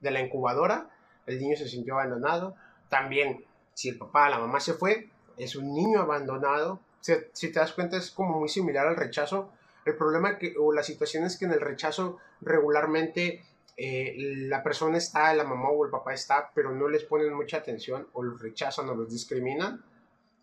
de 0.00 0.10
la 0.10 0.20
incubadora, 0.20 0.90
el 1.26 1.38
niño 1.38 1.56
se 1.56 1.68
sintió 1.68 1.94
abandonado. 1.94 2.56
También, 2.88 3.44
si 3.74 3.88
el 3.88 3.98
papá, 3.98 4.28
la 4.28 4.38
mamá 4.38 4.60
se 4.60 4.74
fue, 4.74 5.10
es 5.36 5.56
un 5.56 5.72
niño 5.74 6.00
abandonado. 6.00 6.80
Si, 7.00 7.12
si 7.32 7.52
te 7.52 7.60
das 7.60 7.72
cuenta, 7.72 7.96
es 7.96 8.10
como 8.10 8.38
muy 8.38 8.48
similar 8.48 8.86
al 8.86 8.96
rechazo. 8.96 9.52
El 9.84 9.96
problema 9.96 10.38
que, 10.38 10.54
o 10.58 10.72
la 10.72 10.82
situación 10.82 11.24
es 11.24 11.38
que 11.38 11.44
en 11.44 11.52
el 11.52 11.60
rechazo 11.60 12.18
regularmente 12.40 13.44
eh, 13.76 14.14
la 14.48 14.62
persona 14.62 14.96
está, 14.96 15.34
la 15.34 15.44
mamá 15.44 15.68
o 15.68 15.84
el 15.84 15.90
papá 15.90 16.14
está, 16.14 16.50
pero 16.54 16.72
no 16.72 16.88
les 16.88 17.04
ponen 17.04 17.34
mucha 17.34 17.58
atención 17.58 18.08
o 18.14 18.22
los 18.22 18.40
rechazan 18.40 18.88
o 18.88 18.94
los 18.94 19.10
discriminan. 19.10 19.84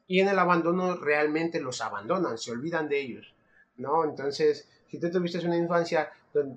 Y 0.08 0.20
en 0.20 0.28
el 0.28 0.38
abandono 0.38 0.96
realmente 0.96 1.60
los 1.60 1.82
abandonan, 1.82 2.38
se 2.38 2.52
olvidan 2.52 2.90
de 2.90 3.00
ellos, 3.00 3.34
¿no? 3.78 4.04
Entonces, 4.04 4.68
si 4.88 5.00
tú 5.00 5.10
tuviste 5.10 5.40
una 5.46 5.58
infancia 5.58 6.12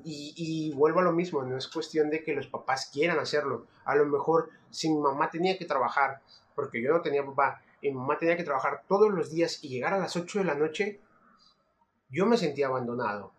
y, 0.05 0.35
y, 0.37 0.75
vuelvo 0.75 1.01
a 1.01 1.05
lo 1.05 1.13
mismo, 1.13 1.43
no 1.43 1.57
es 1.57 1.69
cuestión 1.69 2.11
de 2.11 2.23
que 2.23 2.35
los 2.35 2.49
papás 2.49 2.91
quieran 2.93 3.19
hacerlo. 3.19 3.67
A 3.85 3.95
lo 3.95 4.05
mejor 4.07 4.51
si 4.71 4.91
mi 4.91 4.99
mamá 4.99 5.31
tenía 5.31 5.57
que 5.57 5.65
trabajar, 5.65 6.21
porque 6.57 6.83
yo 6.83 6.93
no 6.93 7.03
tenía 7.03 7.25
papá, 7.25 7.63
y 7.81 7.91
mi 7.91 7.95
mamá 7.95 8.19
tenía 8.19 8.37
que 8.37 8.43
trabajar 8.43 8.83
todos 8.89 9.13
los 9.13 9.31
días 9.31 9.63
y 9.63 9.69
llegar 9.69 9.95
a 9.95 9.99
las 9.99 10.17
8 10.17 10.41
de 10.41 10.45
la 10.45 10.55
noche, 10.55 11.01
yo 12.11 12.27
me 12.27 12.39
sentía 12.39 12.67
abandonado. 12.67 13.33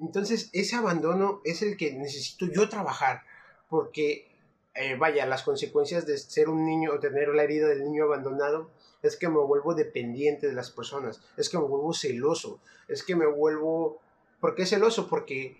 Entonces, 0.00 0.50
ese 0.52 0.76
abandono 0.76 1.40
es 1.44 1.62
el 1.62 1.76
que 1.76 1.92
necesito 1.92 2.46
yo 2.46 2.68
trabajar, 2.68 3.22
porque, 3.70 4.30
eh, 4.74 4.96
vaya, 4.96 5.24
las 5.24 5.44
consecuencias 5.44 6.04
de 6.04 6.18
ser 6.18 6.48
un 6.48 6.66
niño 6.66 6.92
o 6.92 6.98
tener 6.98 7.28
la 7.28 7.44
herida 7.44 7.68
del 7.68 7.84
niño 7.84 8.04
abandonado 8.04 8.70
es 9.02 9.16
que 9.16 9.28
me 9.28 9.38
vuelvo 9.38 9.74
dependiente 9.74 10.48
de 10.48 10.54
las 10.54 10.70
personas, 10.70 11.22
es 11.36 11.48
que 11.48 11.58
me 11.58 11.64
vuelvo 11.64 11.94
celoso, 11.94 12.60
es 12.88 13.04
que 13.04 13.14
me 13.14 13.26
vuelvo... 13.26 14.00
¿Por 14.40 14.54
qué 14.54 14.66
celoso? 14.66 15.08
Porque 15.08 15.56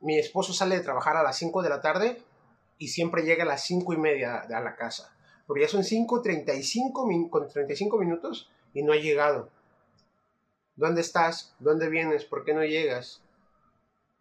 mi 0.00 0.18
esposo 0.18 0.52
sale 0.52 0.76
de 0.76 0.82
trabajar 0.82 1.16
a 1.16 1.22
las 1.22 1.36
5 1.36 1.62
de 1.62 1.68
la 1.68 1.80
tarde 1.80 2.22
y 2.78 2.88
siempre 2.88 3.22
llega 3.22 3.42
a 3.42 3.46
las 3.46 3.64
5 3.64 3.92
y 3.92 3.96
media 3.98 4.38
a 4.40 4.60
la 4.60 4.76
casa. 4.76 5.14
Porque 5.50 5.62
ya 5.64 5.68
son 5.68 5.82
5.35 5.82 7.28
con 7.28 7.48
35 7.48 7.98
minutos 7.98 8.48
y 8.72 8.84
no 8.84 8.92
ha 8.92 8.96
llegado. 8.96 9.48
¿Dónde 10.76 11.00
estás? 11.00 11.56
¿Dónde 11.58 11.88
vienes? 11.88 12.24
¿Por 12.24 12.44
qué 12.44 12.54
no 12.54 12.64
llegas? 12.64 13.20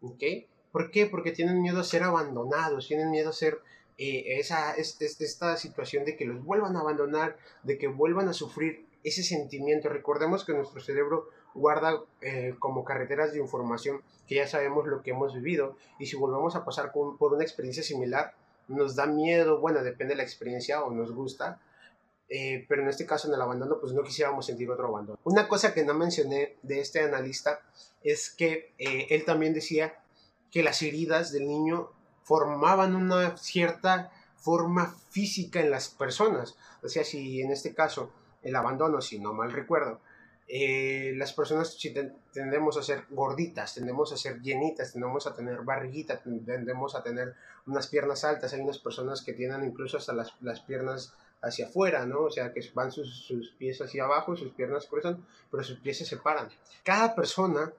¿Ok? 0.01 0.23
¿Por 0.71 0.89
qué? 0.89 1.05
Porque 1.05 1.31
tienen 1.31 1.61
miedo 1.61 1.81
a 1.81 1.83
ser 1.83 2.01
abandonados, 2.01 2.87
tienen 2.87 3.11
miedo 3.11 3.29
a 3.29 3.33
ser 3.33 3.59
eh, 3.99 4.39
esa, 4.39 4.73
esta 4.73 5.55
situación 5.55 6.03
de 6.03 6.17
que 6.17 6.25
los 6.25 6.43
vuelvan 6.43 6.75
a 6.75 6.79
abandonar, 6.79 7.37
de 7.61 7.77
que 7.77 7.87
vuelvan 7.87 8.27
a 8.27 8.33
sufrir 8.33 8.87
ese 9.03 9.21
sentimiento. 9.21 9.87
Recordemos 9.87 10.43
que 10.43 10.53
nuestro 10.53 10.81
cerebro 10.81 11.29
guarda 11.53 12.01
eh, 12.21 12.55
como 12.57 12.83
carreteras 12.83 13.33
de 13.33 13.39
información 13.39 14.01
que 14.27 14.33
ya 14.33 14.47
sabemos 14.47 14.87
lo 14.87 15.03
que 15.03 15.11
hemos 15.11 15.35
vivido 15.35 15.77
y 15.99 16.07
si 16.07 16.15
volvemos 16.15 16.55
a 16.55 16.65
pasar 16.65 16.91
por 16.91 17.33
una 17.33 17.43
experiencia 17.43 17.83
similar, 17.83 18.33
nos 18.69 18.95
da 18.95 19.05
miedo, 19.05 19.59
bueno, 19.59 19.83
depende 19.83 20.13
de 20.13 20.17
la 20.17 20.23
experiencia 20.23 20.83
o 20.83 20.91
nos 20.91 21.11
gusta, 21.11 21.59
eh, 22.29 22.65
pero 22.69 22.83
en 22.83 22.89
este 22.89 23.05
caso 23.05 23.27
en 23.27 23.33
el 23.33 23.41
abandono 23.41 23.79
pues 23.79 23.93
no 23.93 24.03
quisiéramos 24.03 24.45
sentir 24.45 24.69
otro 24.69 24.87
abandono. 24.87 25.19
Una 25.23 25.47
cosa 25.47 25.73
que 25.73 25.83
no 25.83 25.93
mencioné 25.93 26.57
de 26.61 26.79
este 26.79 27.01
analista 27.01 27.61
es 28.03 28.29
que 28.29 28.73
eh, 28.77 29.07
él 29.09 29.25
también 29.25 29.53
decía 29.53 29.95
que 30.51 30.63
las 30.63 30.81
heridas 30.81 31.31
del 31.31 31.47
niño 31.47 31.89
formaban 32.23 32.95
una 32.95 33.35
cierta 33.37 34.11
forma 34.37 34.95
física 35.09 35.59
en 35.59 35.71
las 35.71 35.89
personas. 35.89 36.55
O 36.83 36.87
sea, 36.87 37.03
si 37.03 37.41
en 37.41 37.51
este 37.51 37.73
caso 37.73 38.11
el 38.43 38.55
abandono, 38.55 39.01
si 39.01 39.19
no 39.19 39.33
mal 39.33 39.51
recuerdo, 39.51 39.99
eh, 40.51 41.13
las 41.15 41.31
personas 41.33 41.77
tendemos 42.33 42.75
a 42.75 42.81
ser 42.81 43.05
gorditas, 43.11 43.75
tendemos 43.75 44.11
a 44.11 44.17
ser 44.17 44.41
llenitas, 44.41 44.93
tendemos 44.93 45.27
a 45.27 45.35
tener 45.35 45.61
barriguita, 45.61 46.19
tendemos 46.21 46.95
a 46.95 47.03
tener 47.03 47.35
unas 47.67 47.85
piernas 47.85 48.23
altas. 48.23 48.51
Hay 48.53 48.61
unas 48.61 48.79
personas 48.79 49.21
que 49.21 49.33
tienen 49.33 49.63
incluso 49.63 49.97
hasta 49.97 50.11
las, 50.11 50.33
las 50.41 50.61
piernas 50.61 51.13
hacia 51.43 51.67
afuera, 51.67 52.03
¿no? 52.07 52.21
O 52.21 52.31
sea, 52.31 52.51
que 52.51 52.61
van 52.73 52.91
sus, 52.91 53.53
pies 53.59 53.79
hacia 53.79 54.05
abajo, 54.05 54.35
sus 54.35 54.51
piernas 54.53 54.87
cruzan, 54.87 55.23
pero 55.51 55.63
sus 55.63 55.79
pies 55.79 55.99
se 55.99 56.05
separan. 56.05 56.49
Cada 56.83 57.13
persona 57.13 57.71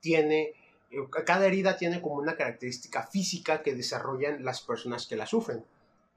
tiene, 0.00 0.52
eh, 0.90 0.98
cada 1.24 1.46
herida 1.46 1.78
tiene 1.78 2.02
como 2.02 2.16
una 2.16 2.36
característica 2.36 3.04
física 3.06 3.62
que 3.62 3.74
desarrollan 3.74 4.44
las 4.44 4.60
personas 4.60 5.06
que 5.06 5.16
la 5.16 5.24
sufren. 5.24 5.64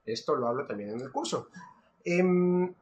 Esto 0.05 0.35
lo 0.35 0.49
hablo 0.49 0.65
también 0.65 0.89
en 0.89 0.99
el 0.99 1.11
curso. 1.11 1.47
Em, 2.03 2.73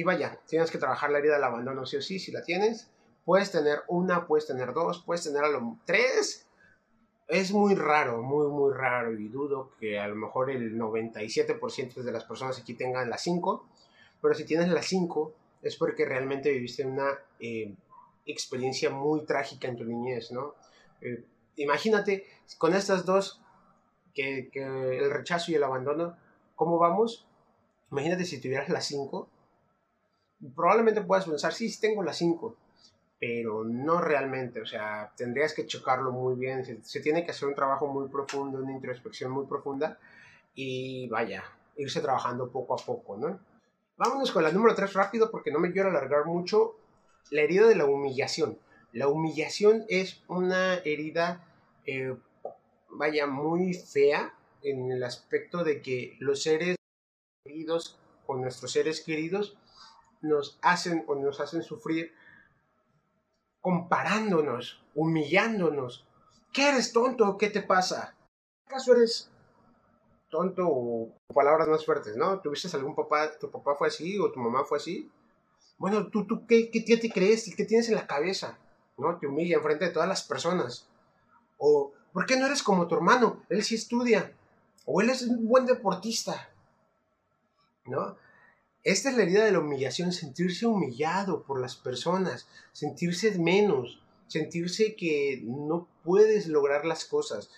y 0.00 0.02
vaya, 0.02 0.40
tienes 0.46 0.70
que 0.70 0.78
trabajar 0.78 1.10
la 1.10 1.18
herida 1.18 1.34
del 1.34 1.44
abandono 1.44 1.84
sí 1.84 1.98
o 1.98 2.02
sí, 2.02 2.18
si 2.18 2.32
la 2.32 2.42
tienes. 2.42 2.90
Puedes 3.26 3.52
tener 3.52 3.82
una, 3.86 4.26
puedes 4.26 4.46
tener 4.46 4.72
dos, 4.72 5.02
puedes 5.04 5.24
tener 5.24 5.44
a 5.44 5.48
lo 5.48 5.76
tres, 5.84 6.46
es 7.28 7.52
muy 7.52 7.74
raro, 7.74 8.22
muy, 8.22 8.48
muy 8.48 8.72
raro 8.72 9.12
y 9.12 9.28
dudo 9.28 9.72
que 9.78 9.98
a 9.98 10.08
lo 10.08 10.16
mejor 10.16 10.50
el 10.50 10.78
97% 10.78 12.02
de 12.02 12.12
las 12.12 12.24
personas 12.24 12.58
aquí 12.58 12.72
tengan 12.72 13.10
las 13.10 13.22
5, 13.22 13.68
pero 14.22 14.32
si 14.32 14.46
tienes 14.46 14.68
las 14.68 14.86
5 14.86 15.34
es 15.60 15.76
porque 15.76 16.06
realmente 16.06 16.50
viviste 16.50 16.86
una 16.86 17.18
eh, 17.38 17.74
experiencia 18.24 18.88
muy 18.88 19.26
trágica 19.26 19.68
en 19.68 19.76
tu 19.76 19.84
niñez, 19.84 20.32
¿no? 20.32 20.54
Eh, 21.02 21.22
imagínate 21.56 22.24
con 22.56 22.72
estas 22.72 23.04
dos, 23.04 23.42
que, 24.14 24.50
el 24.54 25.10
rechazo 25.10 25.52
y 25.52 25.56
el 25.56 25.62
abandono, 25.62 26.16
¿cómo 26.56 26.78
vamos? 26.78 27.26
Imagínate 27.92 28.24
si 28.24 28.40
tuvieras 28.40 28.70
las 28.70 28.86
5, 28.86 29.28
probablemente 30.54 31.02
puedas 31.02 31.26
pensar, 31.26 31.52
sí, 31.52 31.70
tengo 31.80 32.02
las 32.02 32.16
5, 32.16 32.56
pero 33.18 33.64
no 33.64 34.00
realmente, 34.00 34.60
o 34.60 34.66
sea, 34.66 35.12
tendrías 35.16 35.52
que 35.52 35.66
chocarlo 35.66 36.10
muy 36.10 36.34
bien, 36.36 36.64
se, 36.84 37.00
tiene 37.00 37.24
que 37.24 37.32
hacer 37.32 37.48
un 37.48 37.54
trabajo 37.54 37.86
muy 37.86 38.08
profundo, 38.08 38.58
una 38.58 38.72
introspección 38.72 39.30
muy 39.30 39.46
profunda 39.46 39.98
y 40.54 41.06
vaya, 41.08 41.44
irse 41.76 42.00
trabajando 42.00 42.50
poco 42.50 42.74
a 42.74 42.84
poco, 42.84 43.16
¿no? 43.16 43.38
Vámonos 43.96 44.32
con 44.32 44.42
la 44.42 44.52
número 44.52 44.74
3 44.74 44.94
rápido 44.94 45.30
porque 45.30 45.52
no 45.52 45.58
me 45.58 45.72
quiero 45.72 45.90
alargar 45.90 46.24
mucho, 46.24 46.76
la 47.30 47.42
herida 47.42 47.66
de 47.66 47.76
la 47.76 47.84
humillación. 47.84 48.58
La 48.92 49.08
humillación 49.08 49.84
es 49.88 50.22
una 50.26 50.76
herida, 50.76 51.44
eh, 51.84 52.16
vaya, 52.88 53.26
muy 53.26 53.74
fea 53.74 54.34
en 54.62 54.90
el 54.90 55.04
aspecto 55.04 55.62
de 55.62 55.82
que 55.82 56.16
los 56.18 56.42
seres 56.42 56.76
queridos 57.44 57.98
o 58.26 58.36
nuestros 58.36 58.72
seres 58.72 59.02
queridos 59.02 59.56
nos 60.20 60.58
hacen 60.62 61.04
o 61.06 61.14
nos 61.14 61.40
hacen 61.40 61.62
sufrir 61.62 62.12
comparándonos, 63.60 64.82
humillándonos. 64.94 66.06
¿Qué 66.52 66.68
eres 66.68 66.92
tonto? 66.92 67.36
¿Qué 67.36 67.50
te 67.50 67.62
pasa? 67.62 68.16
¿Acaso 68.66 68.94
eres 68.94 69.30
tonto 70.30 70.66
o 70.66 71.12
palabras 71.34 71.68
más 71.68 71.84
fuertes, 71.84 72.16
no? 72.16 72.40
¿Tuviste 72.40 72.74
algún 72.76 72.94
papá, 72.94 73.30
tu 73.38 73.50
papá 73.50 73.74
fue 73.74 73.88
así 73.88 74.18
o 74.18 74.30
tu 74.30 74.40
mamá 74.40 74.64
fue 74.64 74.78
así? 74.78 75.10
Bueno, 75.78 76.08
¿tú, 76.08 76.26
tú 76.26 76.46
qué, 76.46 76.70
qué 76.70 76.96
te 76.96 77.10
crees? 77.10 77.54
¿Qué 77.56 77.64
tienes 77.64 77.88
en 77.88 77.94
la 77.94 78.06
cabeza? 78.06 78.58
¿No? 78.96 79.18
Te 79.18 79.26
humilla 79.26 79.56
en 79.56 79.62
frente 79.62 79.86
de 79.86 79.90
todas 79.90 80.08
las 80.08 80.22
personas. 80.22 80.88
O, 81.58 81.92
¿por 82.12 82.26
qué 82.26 82.36
no 82.36 82.46
eres 82.46 82.62
como 82.62 82.86
tu 82.86 82.94
hermano? 82.94 83.42
Él 83.48 83.62
sí 83.62 83.74
estudia. 83.74 84.32
O 84.84 85.00
él 85.00 85.10
es 85.10 85.22
un 85.22 85.48
buen 85.48 85.66
deportista. 85.66 86.50
¿No? 87.86 88.16
Esta 88.82 89.10
es 89.10 89.16
la 89.16 89.24
herida 89.24 89.44
de 89.44 89.52
la 89.52 89.60
humillación, 89.60 90.12
sentirse 90.12 90.66
humillado 90.66 91.42
por 91.42 91.60
las 91.60 91.76
personas, 91.76 92.48
sentirse 92.72 93.38
menos, 93.38 94.02
sentirse 94.26 94.96
que 94.96 95.42
no 95.44 95.88
puedes 96.02 96.46
lograr 96.46 96.86
las 96.86 97.04
cosas. 97.04 97.50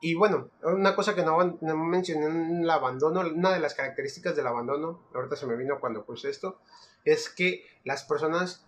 Y 0.00 0.14
bueno, 0.14 0.48
una 0.62 0.94
cosa 0.94 1.14
que 1.14 1.24
no, 1.24 1.58
mencioné 1.60 2.26
en 2.26 2.62
el 2.62 2.70
abandono, 2.70 3.20
una 3.20 3.52
de 3.52 3.60
las 3.60 3.74
características 3.74 4.36
del 4.36 4.46
abandono, 4.46 5.02
ahorita 5.12 5.36
se 5.36 5.46
me 5.46 5.56
vino 5.56 5.80
cuando 5.80 6.04
puse 6.04 6.30
esto, 6.30 6.60
es 7.04 7.28
que 7.28 7.64
las 7.84 8.04
personas 8.04 8.64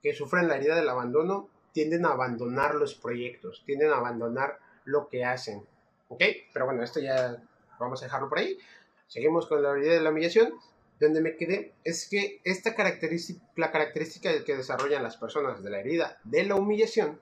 que 0.00 0.14
sufren 0.14 0.48
la 0.48 0.56
herida 0.56 0.76
del 0.76 0.88
abandono 0.88 1.48
tienden 1.72 2.06
a 2.06 2.12
abandonar 2.12 2.76
los 2.76 2.94
proyectos, 2.94 3.62
tienden 3.66 3.90
a 3.90 3.96
abandonar 3.96 4.60
lo 4.84 5.08
que 5.08 5.24
hacen. 5.24 5.66
¿Ok? 6.08 6.22
Pero 6.52 6.66
bueno, 6.66 6.84
esto 6.84 7.00
ya 7.00 7.42
vamos 7.80 8.00
a 8.00 8.06
dejarlo 8.06 8.28
por 8.28 8.38
ahí. 8.38 8.56
Seguimos 9.08 9.46
con 9.46 9.62
la 9.62 9.72
herida 9.72 9.94
de 9.94 10.00
la 10.00 10.10
humillación. 10.10 10.54
Donde 11.00 11.20
me 11.20 11.36
quedé 11.36 11.74
es 11.84 12.08
que 12.08 12.40
esta 12.44 12.74
característica, 12.74 13.44
la 13.56 13.72
característica 13.72 14.44
que 14.44 14.56
desarrollan 14.56 15.02
las 15.02 15.16
personas 15.16 15.62
de 15.62 15.70
la 15.70 15.80
herida 15.80 16.18
de 16.24 16.44
la 16.44 16.54
humillación 16.54 17.20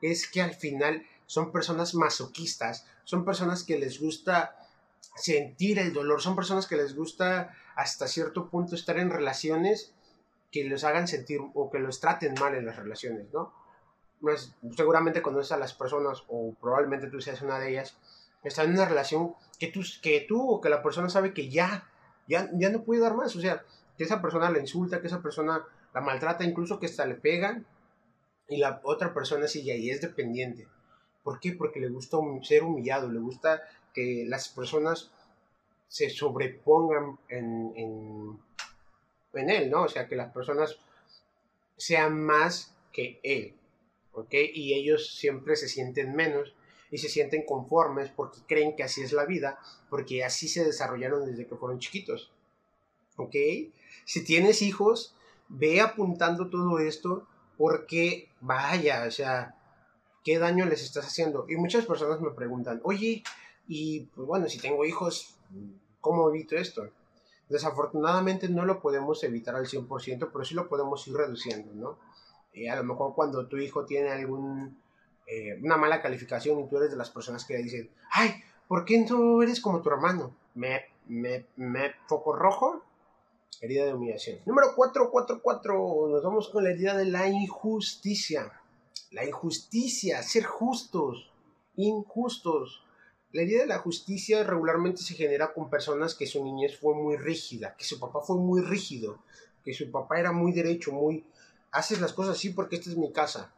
es 0.00 0.26
que 0.26 0.42
al 0.42 0.54
final 0.54 1.06
son 1.26 1.52
personas 1.52 1.94
masoquistas, 1.94 2.86
son 3.04 3.24
personas 3.24 3.62
que 3.62 3.78
les 3.78 4.00
gusta 4.00 4.56
sentir 5.16 5.78
el 5.78 5.92
dolor, 5.92 6.20
son 6.20 6.36
personas 6.36 6.66
que 6.66 6.76
les 6.76 6.94
gusta 6.94 7.54
hasta 7.76 8.08
cierto 8.08 8.48
punto 8.50 8.74
estar 8.74 8.98
en 8.98 9.10
relaciones 9.10 9.92
que 10.50 10.64
los 10.64 10.84
hagan 10.84 11.08
sentir 11.08 11.40
o 11.54 11.70
que 11.70 11.78
los 11.78 12.00
traten 12.00 12.34
mal 12.38 12.54
en 12.54 12.66
las 12.66 12.76
relaciones, 12.76 13.26
¿no? 13.32 13.52
Pues, 14.20 14.54
seguramente 14.76 15.20
conoces 15.20 15.52
a 15.52 15.56
las 15.56 15.74
personas 15.74 16.22
o 16.28 16.54
probablemente 16.60 17.08
tú 17.08 17.20
seas 17.20 17.42
una 17.42 17.58
de 17.58 17.70
ellas, 17.70 17.96
están 18.44 18.66
en 18.66 18.74
una 18.74 18.84
relación 18.84 19.34
que 19.58 19.68
tú, 19.68 19.82
que 20.00 20.24
tú 20.28 20.48
o 20.48 20.60
que 20.60 20.68
la 20.68 20.82
persona 20.82 21.08
sabe 21.08 21.34
que 21.34 21.48
ya, 21.48 21.90
ya, 22.28 22.50
ya 22.54 22.70
no 22.70 22.82
puede 22.82 23.00
dar 23.00 23.14
más, 23.14 23.34
o 23.36 23.40
sea, 23.40 23.62
que 23.96 24.04
esa 24.04 24.20
persona 24.20 24.50
la 24.50 24.58
insulta, 24.58 25.00
que 25.00 25.06
esa 25.06 25.22
persona 25.22 25.64
la 25.92 26.00
maltrata, 26.00 26.44
incluso 26.44 26.80
que 26.80 26.86
hasta 26.86 27.06
le 27.06 27.14
pegan 27.14 27.66
y 28.48 28.58
la 28.58 28.80
otra 28.84 29.14
persona 29.14 29.46
sigue 29.46 29.72
ahí, 29.72 29.90
es 29.90 30.00
dependiente. 30.00 30.66
¿Por 31.22 31.40
qué? 31.40 31.52
Porque 31.52 31.80
le 31.80 31.88
gusta 31.88 32.18
ser 32.42 32.64
humillado, 32.64 33.10
le 33.10 33.20
gusta 33.20 33.62
que 33.94 34.24
las 34.26 34.48
personas 34.48 35.12
se 35.88 36.10
sobrepongan 36.10 37.18
en, 37.28 37.72
en, 37.76 38.40
en, 39.32 39.50
él, 39.50 39.70
¿no? 39.70 39.84
O 39.84 39.88
sea, 39.88 40.08
que 40.08 40.16
las 40.16 40.32
personas 40.32 40.76
sean 41.76 42.20
más 42.20 42.74
que 42.92 43.20
él, 43.22 43.54
¿ok? 44.12 44.34
Y 44.52 44.74
ellos 44.74 45.16
siempre 45.16 45.56
se 45.56 45.68
sienten 45.68 46.14
menos 46.14 46.54
y 46.94 46.98
se 46.98 47.08
sienten 47.08 47.44
conformes 47.44 48.08
porque 48.10 48.38
creen 48.46 48.76
que 48.76 48.84
así 48.84 49.02
es 49.02 49.12
la 49.12 49.24
vida, 49.24 49.58
porque 49.90 50.22
así 50.22 50.46
se 50.46 50.64
desarrollaron 50.64 51.26
desde 51.26 51.44
que 51.44 51.56
fueron 51.56 51.80
chiquitos, 51.80 52.30
¿ok? 53.16 53.34
Si 54.04 54.22
tienes 54.22 54.62
hijos, 54.62 55.16
ve 55.48 55.80
apuntando 55.80 56.50
todo 56.50 56.78
esto 56.78 57.26
porque, 57.58 58.28
vaya, 58.40 59.06
o 59.08 59.10
sea, 59.10 59.56
¿qué 60.22 60.38
daño 60.38 60.66
les 60.66 60.84
estás 60.84 61.06
haciendo? 61.06 61.46
Y 61.48 61.56
muchas 61.56 61.84
personas 61.84 62.20
me 62.20 62.30
preguntan, 62.30 62.80
oye, 62.84 63.24
y 63.66 64.02
pues 64.14 64.28
bueno, 64.28 64.48
si 64.48 64.60
tengo 64.60 64.84
hijos, 64.84 65.34
¿cómo 66.00 66.30
evito 66.30 66.54
esto? 66.54 66.88
Desafortunadamente 67.48 68.48
no 68.48 68.64
lo 68.64 68.80
podemos 68.80 69.24
evitar 69.24 69.56
al 69.56 69.66
100%, 69.66 70.30
pero 70.32 70.44
sí 70.44 70.54
lo 70.54 70.68
podemos 70.68 71.08
ir 71.08 71.16
reduciendo, 71.16 71.74
¿no? 71.74 71.98
Eh, 72.52 72.70
a 72.70 72.76
lo 72.76 72.84
mejor 72.84 73.16
cuando 73.16 73.48
tu 73.48 73.56
hijo 73.56 73.84
tiene 73.84 74.10
algún, 74.10 74.78
eh, 75.26 75.58
una 75.62 75.76
mala 75.76 76.02
calificación 76.02 76.60
y 76.60 76.68
tú 76.68 76.76
eres 76.76 76.90
de 76.90 76.96
las 76.96 77.10
personas 77.10 77.44
que 77.44 77.54
le 77.54 77.62
dicen, 77.62 77.90
ay, 78.12 78.34
¿por 78.68 78.84
qué 78.84 78.98
no 78.98 79.42
eres 79.42 79.60
como 79.60 79.80
tu 79.80 79.88
hermano? 79.88 80.36
Me, 80.54 80.82
me, 81.06 81.46
me, 81.56 81.92
foco 82.06 82.34
rojo, 82.34 82.82
herida 83.60 83.86
de 83.86 83.94
humillación. 83.94 84.40
Número 84.44 84.74
444, 84.74 86.08
nos 86.08 86.22
vamos 86.22 86.48
con 86.50 86.64
la 86.64 86.70
herida 86.70 86.96
de 86.96 87.06
la 87.06 87.28
injusticia. 87.28 88.52
La 89.10 89.24
injusticia, 89.24 90.22
ser 90.22 90.44
justos, 90.44 91.30
injustos. 91.76 92.84
La 93.32 93.42
idea 93.42 93.62
de 93.62 93.66
la 93.66 93.78
justicia 93.78 94.44
regularmente 94.44 95.02
se 95.02 95.14
genera 95.14 95.52
con 95.52 95.70
personas 95.70 96.14
que 96.14 96.26
su 96.26 96.44
niñez 96.44 96.78
fue 96.78 96.94
muy 96.94 97.16
rígida, 97.16 97.74
que 97.76 97.84
su 97.84 97.98
papá 97.98 98.20
fue 98.20 98.36
muy 98.36 98.60
rígido, 98.60 99.18
que 99.64 99.74
su 99.74 99.90
papá 99.90 100.20
era 100.20 100.32
muy 100.32 100.52
derecho, 100.52 100.92
muy... 100.92 101.24
Haces 101.72 102.00
las 102.00 102.12
cosas 102.12 102.36
así 102.36 102.50
porque 102.50 102.76
esta 102.76 102.90
es 102.90 102.96
mi 102.96 103.10
casa. 103.12 103.52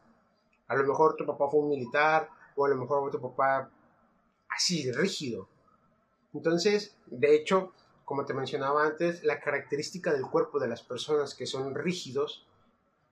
A 0.68 0.74
lo 0.74 0.84
mejor 0.84 1.16
tu 1.16 1.26
papá 1.26 1.48
fue 1.50 1.60
un 1.60 1.68
militar, 1.68 2.28
o 2.56 2.64
a 2.66 2.68
lo 2.68 2.76
mejor 2.76 3.10
tu 3.10 3.20
papá 3.20 3.70
así, 4.48 4.90
rígido. 4.92 5.48
Entonces, 6.34 6.96
de 7.06 7.34
hecho, 7.34 7.72
como 8.04 8.24
te 8.24 8.34
mencionaba 8.34 8.84
antes, 8.84 9.24
la 9.24 9.40
característica 9.40 10.12
del 10.12 10.26
cuerpo 10.26 10.58
de 10.58 10.68
las 10.68 10.82
personas 10.82 11.34
que 11.34 11.46
son 11.46 11.74
rígidos 11.74 12.46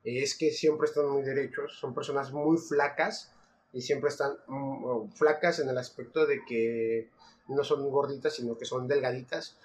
es 0.05 0.37
que 0.37 0.51
siempre 0.51 0.87
están 0.87 1.09
muy 1.09 1.23
derechos, 1.23 1.79
son 1.79 1.95
personas 1.95 2.33
muy 2.33 2.59
flacas, 2.59 3.35
y 3.75 3.83
siempre 3.83 4.09
están 4.09 4.37
mm, 4.47 5.11
flacas 5.11 5.59
en 5.59 5.69
el 5.69 5.77
aspecto 5.77 6.27
de 6.27 6.45
que 6.45 7.11
no 7.49 7.65
son 7.65 7.91
gorditas, 7.91 8.35
sino 8.35 8.57
que 8.57 8.65
son 8.65 8.87
delgaditas 8.87 9.59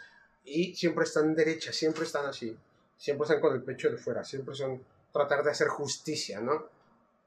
y 0.44 0.76
siempre 0.76 1.04
están 1.06 1.36
derechas, 1.36 1.76
siempre 1.76 2.04
están 2.04 2.26
así, 2.26 2.58
siempre 2.98 3.26
están 3.26 3.40
con 3.40 3.54
el 3.54 3.64
pecho 3.64 3.90
de 3.90 3.98
fuera, 3.98 4.24
siempre 4.24 4.56
son 4.56 4.84
tratar 5.14 5.44
de 5.44 5.52
hacer 5.52 5.68
justicia, 5.68 6.42
¿no? 6.42 6.66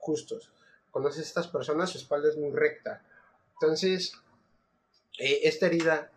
Justos. 0.02 0.50
Conoces 0.90 1.20
a 1.20 1.28
estas 1.28 1.46
personas, 1.46 1.90
su 1.90 1.98
espalda 1.98 2.28
es 2.28 2.36
muy 2.36 2.50
recta. 2.50 3.04
Entonces, 3.54 4.12
eh, 5.16 5.40
esta 5.44 5.66
herida 5.66 6.10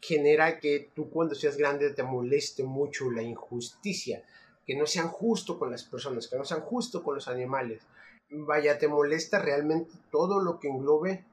genera 0.00 0.58
que 0.58 0.90
tú 0.92 1.08
cuando 1.08 1.36
seas 1.36 1.56
grande 1.56 1.90
te 1.90 2.02
moleste 2.02 2.64
mucho 2.64 3.12
la 3.12 3.22
injusticia, 3.22 4.24
que 4.66 4.74
no 4.74 4.86
sean 4.86 5.08
justo 5.08 5.56
con 5.56 5.70
las 5.70 5.84
personas, 5.84 6.26
que 6.26 6.36
no 6.36 6.44
sean 6.44 6.62
justo 6.62 7.04
con 7.04 7.14
los 7.14 7.28
animales, 7.28 7.82
vaya, 8.28 8.76
te 8.78 8.88
molesta 8.88 9.38
realmente 9.38 9.92
todo 10.10 10.40
lo 10.40 10.58
que 10.58 10.68
englobe 10.68 11.24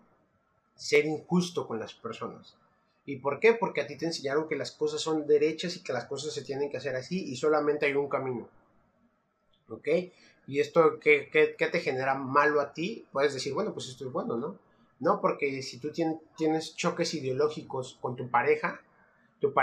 ser 0.76 1.08
injusto 1.08 1.68
con 1.68 1.80
las 1.80 1.96
personas. 1.96 2.56
¿Y 3.04 3.16
por 3.16 3.40
qué? 3.40 3.54
Porque 3.54 3.82
a 3.82 3.88
ti 3.88 3.98
te 3.98 4.06
enseñaron 4.06 4.48
que 4.48 4.56
las 4.56 4.72
cosas 4.72 5.02
son 5.02 5.26
derechas 5.26 5.76
y 5.76 5.82
que 5.82 5.94
las 5.94 6.06
cosas 6.06 6.32
se 6.32 6.44
tienen 6.44 6.70
que 6.70 6.78
hacer 6.78 6.96
así 6.96 7.32
y 7.32 7.36
solamente 7.38 7.88
hay 7.88 7.96
un 7.96 8.08
camino. 8.08 8.48
¿Ok? 9.70 9.88
¿Y 10.50 10.62
esto 10.62 11.00
qué, 11.00 11.30
te 11.60 11.80
genera 11.80 12.16
malo 12.16 12.60
a 12.60 12.74
ti? 12.74 13.06
Puedes 13.12 13.36
decir, 13.36 13.54
bueno, 13.54 13.72
pues 13.72 13.88
esto 13.88 14.08
es 14.08 14.12
bueno, 14.12 14.36
¿no? 14.36 14.58
No, 15.00 15.22
porque 15.22 15.62
si 15.62 15.78
tú 15.78 15.92
tienes 15.92 16.76
choques 16.76 17.14
ideológicos 17.14 18.00
con 18.02 18.16
tu 18.16 18.32
pareja, 18.32 18.82
tu, 19.40 19.54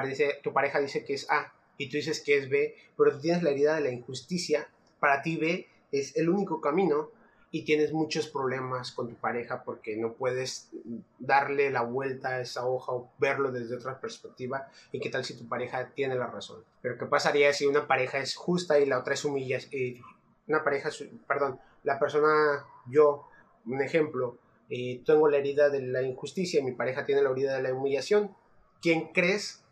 tu 0.45 0.53
pareja 0.53 0.79
dice 0.79 1.05
que 1.05 1.15
es 1.15 1.29
A 1.29 1.53
y 1.77 1.89
tú 1.89 1.97
dices 1.97 2.21
que 2.21 2.39
es 2.39 2.49
B, 2.49 2.77
pero 2.97 3.11
tú 3.11 3.19
tienes 3.19 3.43
la 3.43 3.51
herida 3.51 3.75
de 3.75 3.81
la 3.81 3.91
injusticia, 3.91 4.69
para 5.01 5.23
ti 5.23 5.37
B 5.37 5.67
es 5.91 6.17
el 6.17 6.29
único 6.29 6.61
camino 6.61 7.11
y 7.51 7.65
tienes 7.65 7.93
muchos 7.93 8.29
problemas 8.29 8.93
con 8.93 9.09
tu 9.09 9.17
pareja 9.17 9.65
porque 9.65 9.97
no 9.97 10.13
puedes 10.13 10.71
darle 11.19 11.71
la 11.71 11.83
vuelta 11.83 12.29
a 12.29 12.41
esa 12.43 12.65
hoja 12.65 12.93
o 12.93 13.11
verlo 13.19 13.51
desde 13.51 13.75
otra 13.75 14.01
perspectiva 14.01 14.69
y 14.93 15.01
qué 15.01 15.11
tal 15.11 15.25
si 15.25 15.37
tu 15.37 15.49
pareja 15.49 15.91
tiene 15.95 16.15
la 16.15 16.29
razón. 16.29 16.63
Pero 16.81 16.97
qué 16.97 17.07
pasaría 17.07 17.53
si 17.53 17.67
una 17.67 17.89
pareja 17.89 18.19
es 18.19 18.37
justa 18.37 18.79
y 18.79 18.87
la 18.87 19.01
otra 19.01 19.15
es 19.15 19.25
humilla, 19.25 19.59
eh, 19.73 20.01
una 20.47 20.63
pareja, 20.63 20.91
perdón, 21.27 21.61
la 21.83 21.99
persona, 21.99 22.65
yo, 22.87 23.29
un 23.65 23.83
ejemplo, 23.83 24.39
eh, 24.69 25.03
tengo 25.05 25.29
la 25.29 25.39
herida 25.39 25.69
de 25.69 25.83
la 25.83 26.03
injusticia 26.03 26.63
mi 26.63 26.73
pareja 26.73 27.05
tiene 27.05 27.23
la 27.23 27.31
herida 27.31 27.57
de 27.57 27.63
la 27.63 27.73
humillación, 27.73 28.35
¿quién 28.81 29.13
crees 29.13 29.65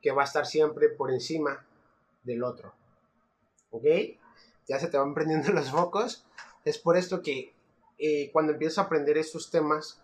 que 0.00 0.12
va 0.12 0.22
a 0.22 0.26
estar 0.26 0.46
siempre 0.46 0.88
por 0.88 1.10
encima 1.10 1.64
del 2.24 2.42
otro? 2.42 2.74
¿Ok? 3.70 3.84
Ya 4.68 4.78
se 4.78 4.88
te 4.88 4.98
van 4.98 5.14
prendiendo 5.14 5.52
los 5.52 5.70
focos 5.70 6.26
es 6.64 6.78
por 6.78 6.96
esto 6.96 7.22
que 7.22 7.54
eh, 7.98 8.30
cuando 8.32 8.52
empiezas 8.52 8.78
a 8.78 8.82
aprender 8.82 9.18
estos 9.18 9.50
temas, 9.50 10.00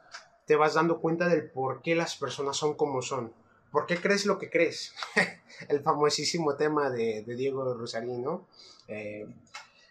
te 0.46 0.57
vas 0.57 0.74
dando 0.74 1.00
cuenta 1.00 1.28
del 1.28 1.50
por 1.50 1.83
qué 1.83 1.94
las 1.94 2.16
personas 2.16 2.57
son 2.57 2.74
como 2.74 3.02
son. 3.02 3.33
¿Por 3.70 3.87
qué 3.87 4.00
crees 4.00 4.24
lo 4.24 4.38
que 4.38 4.50
crees? 4.50 4.94
El 5.68 5.83
famosísimo 5.83 6.57
tema 6.57 6.90
de, 6.90 7.22
Diego 7.26 7.74
Rosarín, 7.74 8.22
¿no? 8.22 8.46
Eh, 8.87 9.26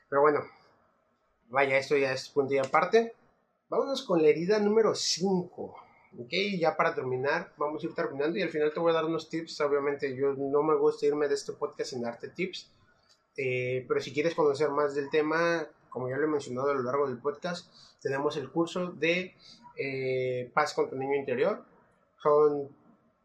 pero 0.09 0.21
bueno, 0.21 0.41
vaya, 1.49 1.77
esto 1.77 1.97
ya 1.97 2.13
es 2.13 2.29
punto 2.29 2.53
y 2.53 2.57
aparte. 2.57 3.13
Vámonos 3.69 4.03
con 4.03 4.21
la 4.21 4.29
herida 4.29 4.59
número 4.59 4.95
5. 4.95 5.75
Ok, 6.19 6.33
ya 6.57 6.75
para 6.77 6.95
terminar, 6.95 7.53
vamos 7.57 7.83
a 7.83 7.87
ir 7.87 7.93
terminando 7.93 8.39
y 8.39 8.41
al 8.41 8.49
final 8.49 8.73
te 8.73 8.79
voy 8.79 8.91
a 8.91 8.95
dar 8.95 9.05
unos 9.05 9.29
tips. 9.29 9.59
Obviamente, 9.61 10.15
yo 10.15 10.33
no 10.33 10.63
me 10.63 10.75
gusta 10.75 11.05
irme 11.05 11.27
de 11.27 11.35
este 11.35 11.53
podcast 11.53 11.91
sin 11.91 12.01
darte 12.01 12.29
tips. 12.29 12.71
Eh, 13.35 13.85
pero 13.87 13.99
si 13.99 14.13
quieres 14.13 14.33
conocer 14.33 14.69
más 14.69 14.95
del 14.95 15.09
tema, 15.09 15.67
como 15.89 16.09
ya 16.09 16.17
lo 16.17 16.23
he 16.23 16.29
mencionado 16.29 16.71
a 16.71 16.73
lo 16.73 16.83
largo 16.83 17.07
del 17.07 17.19
podcast, 17.19 17.71
tenemos 18.01 18.37
el 18.37 18.49
curso 18.49 18.91
de 18.93 19.35
eh, 19.77 20.49
paz 20.53 20.73
con 20.73 20.89
tu 20.89 20.95
niño 20.95 21.15
interior. 21.15 21.63
Son, 22.23 22.69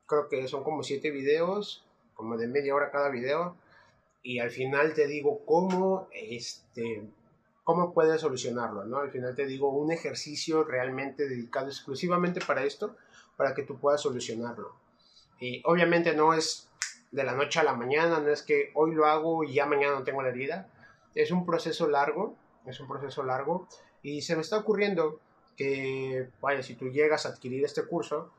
creo 0.07 0.29
que 0.29 0.49
son 0.49 0.65
como 0.65 0.83
siete 0.83 1.11
videos, 1.11 1.87
como 2.15 2.37
de 2.37 2.49
media 2.49 2.75
hora 2.75 2.91
cada 2.91 3.09
video. 3.09 3.57
Y 4.23 4.39
al 4.39 4.51
final 4.51 4.95
te 4.95 5.07
digo 5.07 5.45
cómo, 5.45 6.09
este, 6.13 7.03
cómo 7.65 7.93
puedes 7.93 8.21
solucionarlo, 8.21 8.85
¿no? 8.85 8.99
Al 8.99 9.11
final 9.11 9.35
te 9.35 9.47
digo 9.47 9.71
un 9.71 9.91
ejercicio 9.91 10.65
realmente 10.65 11.29
dedicado 11.29 11.69
exclusivamente 11.69 12.41
para 12.41 12.65
esto, 12.65 12.97
para 13.37 13.55
que 13.55 13.63
tú 13.63 13.79
puedas 13.79 14.01
solucionarlo. 14.01 14.77
Y 15.41 15.61
obviamente 15.65 16.15
no 16.15 16.35
es 16.35 16.69
de 17.11 17.25
la 17.25 17.35
noche 17.35 17.59
a 17.59 17.65
la 17.65 17.75
mañana, 17.75 18.21
no 18.21 18.31
es 18.31 18.43
que 18.43 18.71
hoy 18.75 18.95
lo 18.95 19.07
hago 19.07 19.43
y 19.45 19.55
ya 19.55 19.67
mañana 19.67 19.95
no 19.95 20.05
tengo 20.05 20.23
la 20.23 20.29
herida. 20.29 20.69
Es 21.15 21.31
un 21.31 21.45
proceso 21.45 21.89
largo 21.89 22.37
es 22.67 22.81
un 22.81 22.89
proceso 22.89 23.23
largo 23.23 23.67
y 24.03 24.23
se 24.23 24.37
me 24.37 24.43
está 24.43 24.59
ocurriendo 24.59 25.21
que, 25.57 26.29
vaya, 26.41 26.63
si 26.63 26.75
tú 26.75 26.89
llegas 26.89 27.27
a 27.27 27.31
adquirir 27.31 27.65
este 27.65 27.85
curso, 27.85 28.33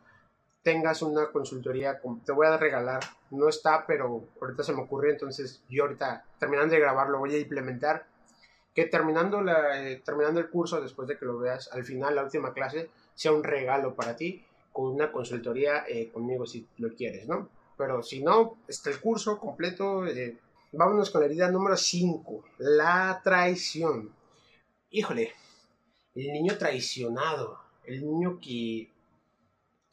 tengas 0.63 1.01
una 1.01 1.31
consultoría, 1.31 1.99
te 2.25 2.31
voy 2.31 2.47
a 2.47 2.57
regalar, 2.57 3.01
no 3.31 3.49
está, 3.49 3.85
pero 3.85 4.29
ahorita 4.41 4.63
se 4.63 4.73
me 4.73 4.81
ocurrió, 4.81 5.11
entonces 5.11 5.61
yo 5.69 5.83
ahorita 5.83 6.25
terminando 6.39 6.73
de 6.73 6.79
grabar 6.79 7.09
lo 7.09 7.19
voy 7.19 7.35
a 7.35 7.39
implementar 7.39 8.07
que 8.73 8.85
terminando, 8.85 9.41
la, 9.41 9.81
eh, 9.81 10.01
terminando 10.03 10.39
el 10.39 10.49
curso, 10.49 10.81
después 10.81 11.07
de 11.07 11.17
que 11.17 11.25
lo 11.25 11.37
veas, 11.37 11.71
al 11.71 11.83
final, 11.83 12.15
la 12.15 12.23
última 12.23 12.53
clase, 12.53 12.89
sea 13.13 13.31
un 13.31 13.43
regalo 13.43 13.93
para 13.93 14.15
ti 14.15 14.43
con 14.71 14.91
una 14.91 15.11
consultoría 15.11 15.85
eh, 15.87 16.09
conmigo 16.11 16.45
si 16.45 16.67
lo 16.77 16.93
quieres, 16.95 17.27
¿no? 17.27 17.49
Pero 17.77 18.01
si 18.01 18.23
no, 18.23 18.57
está 18.67 18.89
el 18.89 18.99
curso 18.99 19.39
completo. 19.39 20.05
Eh, 20.07 20.37
vámonos 20.71 21.11
con 21.11 21.21
la 21.21 21.27
herida 21.27 21.51
número 21.51 21.77
5, 21.77 22.43
la 22.57 23.21
traición. 23.23 24.11
Híjole, 24.89 25.31
el 26.15 26.33
niño 26.33 26.57
traicionado, 26.57 27.59
el 27.85 28.03
niño 28.03 28.39
que, 28.41 28.89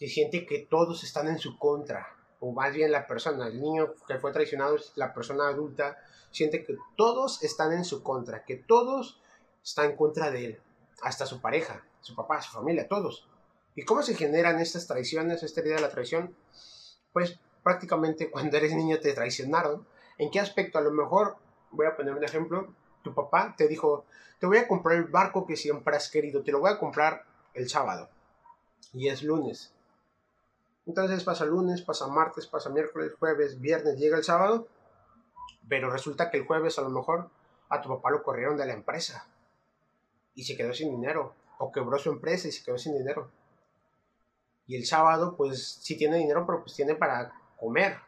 que 0.00 0.08
siente 0.08 0.46
que 0.46 0.60
todos 0.60 1.04
están 1.04 1.28
en 1.28 1.38
su 1.38 1.58
contra, 1.58 2.16
o 2.40 2.52
más 2.52 2.72
bien 2.72 2.90
la 2.90 3.06
persona, 3.06 3.48
el 3.48 3.60
niño 3.60 3.92
que 4.08 4.18
fue 4.18 4.32
traicionado 4.32 4.78
la 4.94 5.12
persona 5.12 5.46
adulta, 5.46 5.98
siente 6.30 6.64
que 6.64 6.78
todos 6.96 7.42
están 7.42 7.74
en 7.74 7.84
su 7.84 8.02
contra, 8.02 8.46
que 8.46 8.56
todos 8.56 9.20
están 9.62 9.90
en 9.90 9.96
contra 9.96 10.30
de 10.30 10.46
él, 10.46 10.60
hasta 11.02 11.26
su 11.26 11.42
pareja, 11.42 11.84
su 12.00 12.16
papá, 12.16 12.40
su 12.40 12.50
familia, 12.50 12.88
todos. 12.88 13.28
¿Y 13.74 13.84
cómo 13.84 14.00
se 14.00 14.14
generan 14.14 14.58
estas 14.58 14.86
traiciones, 14.86 15.42
esta 15.42 15.60
herida 15.60 15.74
de 15.74 15.82
la 15.82 15.90
traición? 15.90 16.34
Pues 17.12 17.38
prácticamente 17.62 18.30
cuando 18.30 18.56
eres 18.56 18.72
niño 18.74 19.00
te 19.00 19.12
traicionaron. 19.12 19.86
¿En 20.16 20.30
qué 20.30 20.40
aspecto? 20.40 20.78
A 20.78 20.82
lo 20.82 20.92
mejor, 20.92 21.36
voy 21.72 21.84
a 21.84 21.94
poner 21.94 22.14
un 22.14 22.24
ejemplo, 22.24 22.74
tu 23.02 23.14
papá 23.14 23.54
te 23.54 23.68
dijo, 23.68 24.06
te 24.38 24.46
voy 24.46 24.56
a 24.56 24.66
comprar 24.66 24.96
el 24.96 25.04
barco 25.04 25.46
que 25.46 25.56
siempre 25.56 25.94
has 25.94 26.10
querido, 26.10 26.42
te 26.42 26.52
lo 26.52 26.60
voy 26.60 26.70
a 26.70 26.78
comprar 26.78 27.26
el 27.52 27.68
sábado. 27.68 28.08
Y 28.94 29.08
es 29.08 29.22
lunes. 29.22 29.74
Entonces 30.86 31.24
pasa 31.24 31.44
lunes, 31.44 31.82
pasa 31.82 32.06
martes, 32.06 32.46
pasa 32.46 32.70
miércoles, 32.70 33.12
jueves, 33.18 33.60
viernes, 33.60 33.98
llega 33.98 34.16
el 34.16 34.24
sábado. 34.24 34.68
Pero 35.68 35.90
resulta 35.90 36.30
que 36.30 36.38
el 36.38 36.46
jueves 36.46 36.78
a 36.78 36.82
lo 36.82 36.90
mejor 36.90 37.30
a 37.68 37.80
tu 37.80 37.88
papá 37.88 38.10
lo 38.10 38.22
corrieron 38.22 38.56
de 38.56 38.66
la 38.66 38.72
empresa. 38.72 39.26
Y 40.34 40.44
se 40.44 40.56
quedó 40.56 40.72
sin 40.72 40.90
dinero. 40.90 41.34
O 41.58 41.70
quebró 41.70 41.98
su 41.98 42.10
empresa 42.10 42.48
y 42.48 42.52
se 42.52 42.64
quedó 42.64 42.78
sin 42.78 42.96
dinero. 42.96 43.30
Y 44.66 44.76
el 44.76 44.86
sábado 44.86 45.36
pues 45.36 45.78
sí 45.82 45.96
tiene 45.96 46.16
dinero, 46.16 46.46
pero 46.46 46.62
pues 46.62 46.74
tiene 46.74 46.94
para 46.94 47.32
comer. 47.58 47.98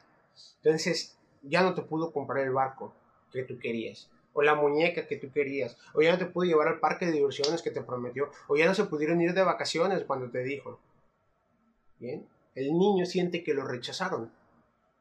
Entonces 0.62 1.16
ya 1.42 1.62
no 1.62 1.74
te 1.74 1.82
pudo 1.82 2.12
comprar 2.12 2.44
el 2.44 2.52
barco 2.52 2.94
que 3.30 3.42
tú 3.42 3.58
querías 3.58 4.08
o 4.32 4.42
la 4.42 4.54
muñeca 4.54 5.06
que 5.06 5.16
tú 5.16 5.30
querías, 5.30 5.76
o 5.94 6.02
ya 6.02 6.12
no 6.12 6.18
te 6.18 6.26
pudo 6.26 6.44
llevar 6.44 6.68
al 6.68 6.80
parque 6.80 7.06
de 7.06 7.12
diversiones 7.12 7.62
que 7.62 7.70
te 7.70 7.82
prometió, 7.82 8.30
o 8.48 8.56
ya 8.56 8.66
no 8.66 8.74
se 8.74 8.84
pudieron 8.84 9.20
ir 9.20 9.34
de 9.34 9.42
vacaciones 9.42 10.04
cuando 10.04 10.30
te 10.30 10.42
dijo. 10.42 10.80
Bien, 11.98 12.26
el 12.54 12.76
niño 12.76 13.06
siente 13.06 13.42
que 13.42 13.54
lo 13.54 13.64
rechazaron, 13.64 14.32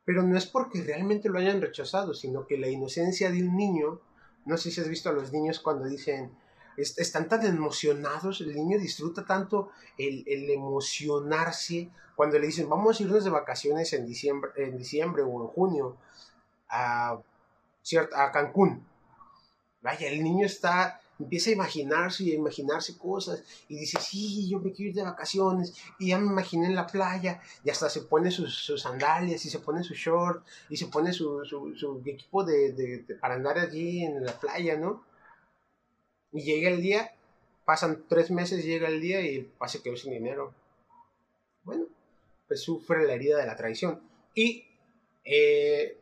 pero 0.06 0.24
no 0.24 0.38
es 0.38 0.46
porque 0.46 0.82
realmente 0.82 1.30
lo 1.30 1.40
hayan 1.40 1.62
rechazado, 1.62 2.14
sino 2.14 2.48
que 2.48 2.58
la 2.58 2.68
inocencia 2.68 3.32
de 3.32 3.44
un 3.44 3.56
niño, 3.56 4.02
no 4.46 4.58
sé 4.58 4.72
si 4.72 4.82
has 4.82 4.88
visto 4.88 5.10
a 5.10 5.14
los 5.14 5.32
niños 5.32 5.60
cuando 5.60 5.86
dicen, 5.86 6.32
están 6.78 7.28
tan 7.28 7.46
emocionados, 7.46 8.42
el 8.42 8.56
niño 8.56 8.80
disfruta 8.80 9.26
tanto 9.26 9.70
el, 9.98 10.24
emocionarse 10.50 11.90
cuando 12.16 12.40
le 12.40 12.48
dicen 12.48 12.70
vamos 12.70 13.00
a 13.00 13.04
irnos 13.04 13.24
de 13.24 13.30
vacaciones 13.30 13.94
en 13.94 14.06
diciembre, 14.06 14.52
en 14.56 14.78
diciembre 14.78 15.22
o 15.24 15.42
en 15.42 15.48
junio 15.48 15.98
a, 16.70 17.20
a 18.16 18.32
Cancún 18.32 18.86
vaya, 19.82 20.08
el 20.08 20.24
niño 20.24 20.46
está, 20.46 21.02
empieza 21.22 21.50
a 21.50 21.54
imaginarse 21.54 22.24
y 22.24 22.32
a 22.32 22.36
imaginarse 22.36 22.98
cosas 22.98 23.44
y 23.68 23.78
dice, 23.78 24.00
sí, 24.00 24.50
yo 24.50 24.60
me 24.60 24.72
quiero 24.72 24.90
ir 24.90 24.96
de 24.96 25.04
vacaciones 25.04 25.74
y 26.00 26.10
ya 26.10 26.18
me 26.18 26.28
imaginé 26.28 26.68
en 26.68 26.76
la 26.76 26.88
playa 26.88 27.42
y 27.64 27.70
hasta 27.70 27.90
se 27.90 28.02
pone 28.02 28.32
sus, 28.32 28.74
sandalias 28.82 29.46
y 29.46 29.50
se 29.50 29.60
pone 29.60 29.84
su 29.84 29.94
short 29.94 30.46
y 30.70 30.78
se 30.78 30.88
pone 30.88 31.14
su, 31.14 31.44
su, 31.46 32.02
equipo 32.06 32.44
de, 32.44 33.06
para 33.20 33.36
andar 33.36 33.60
allí 33.60 34.04
en 34.04 34.26
la 34.26 34.40
playa, 34.40 34.76
¿no? 34.78 35.04
Y 36.32 36.44
llega 36.44 36.70
el 36.70 36.82
día, 36.82 37.14
pasan 37.66 38.04
tres 38.08 38.32
meses, 38.32 38.64
llega 38.66 38.88
el 38.88 39.02
día 39.02 39.22
y 39.22 39.42
pasa 39.44 39.80
que 39.84 39.96
sin 39.98 40.14
dinero. 40.14 40.54
Bueno, 41.64 41.86
pues 42.48 42.62
sufre 42.62 43.06
la 43.06 43.14
herida 43.14 43.38
de 43.38 43.46
la 43.46 43.56
traición. 43.56 44.02
Y 44.34 44.66
eh, 45.24 46.01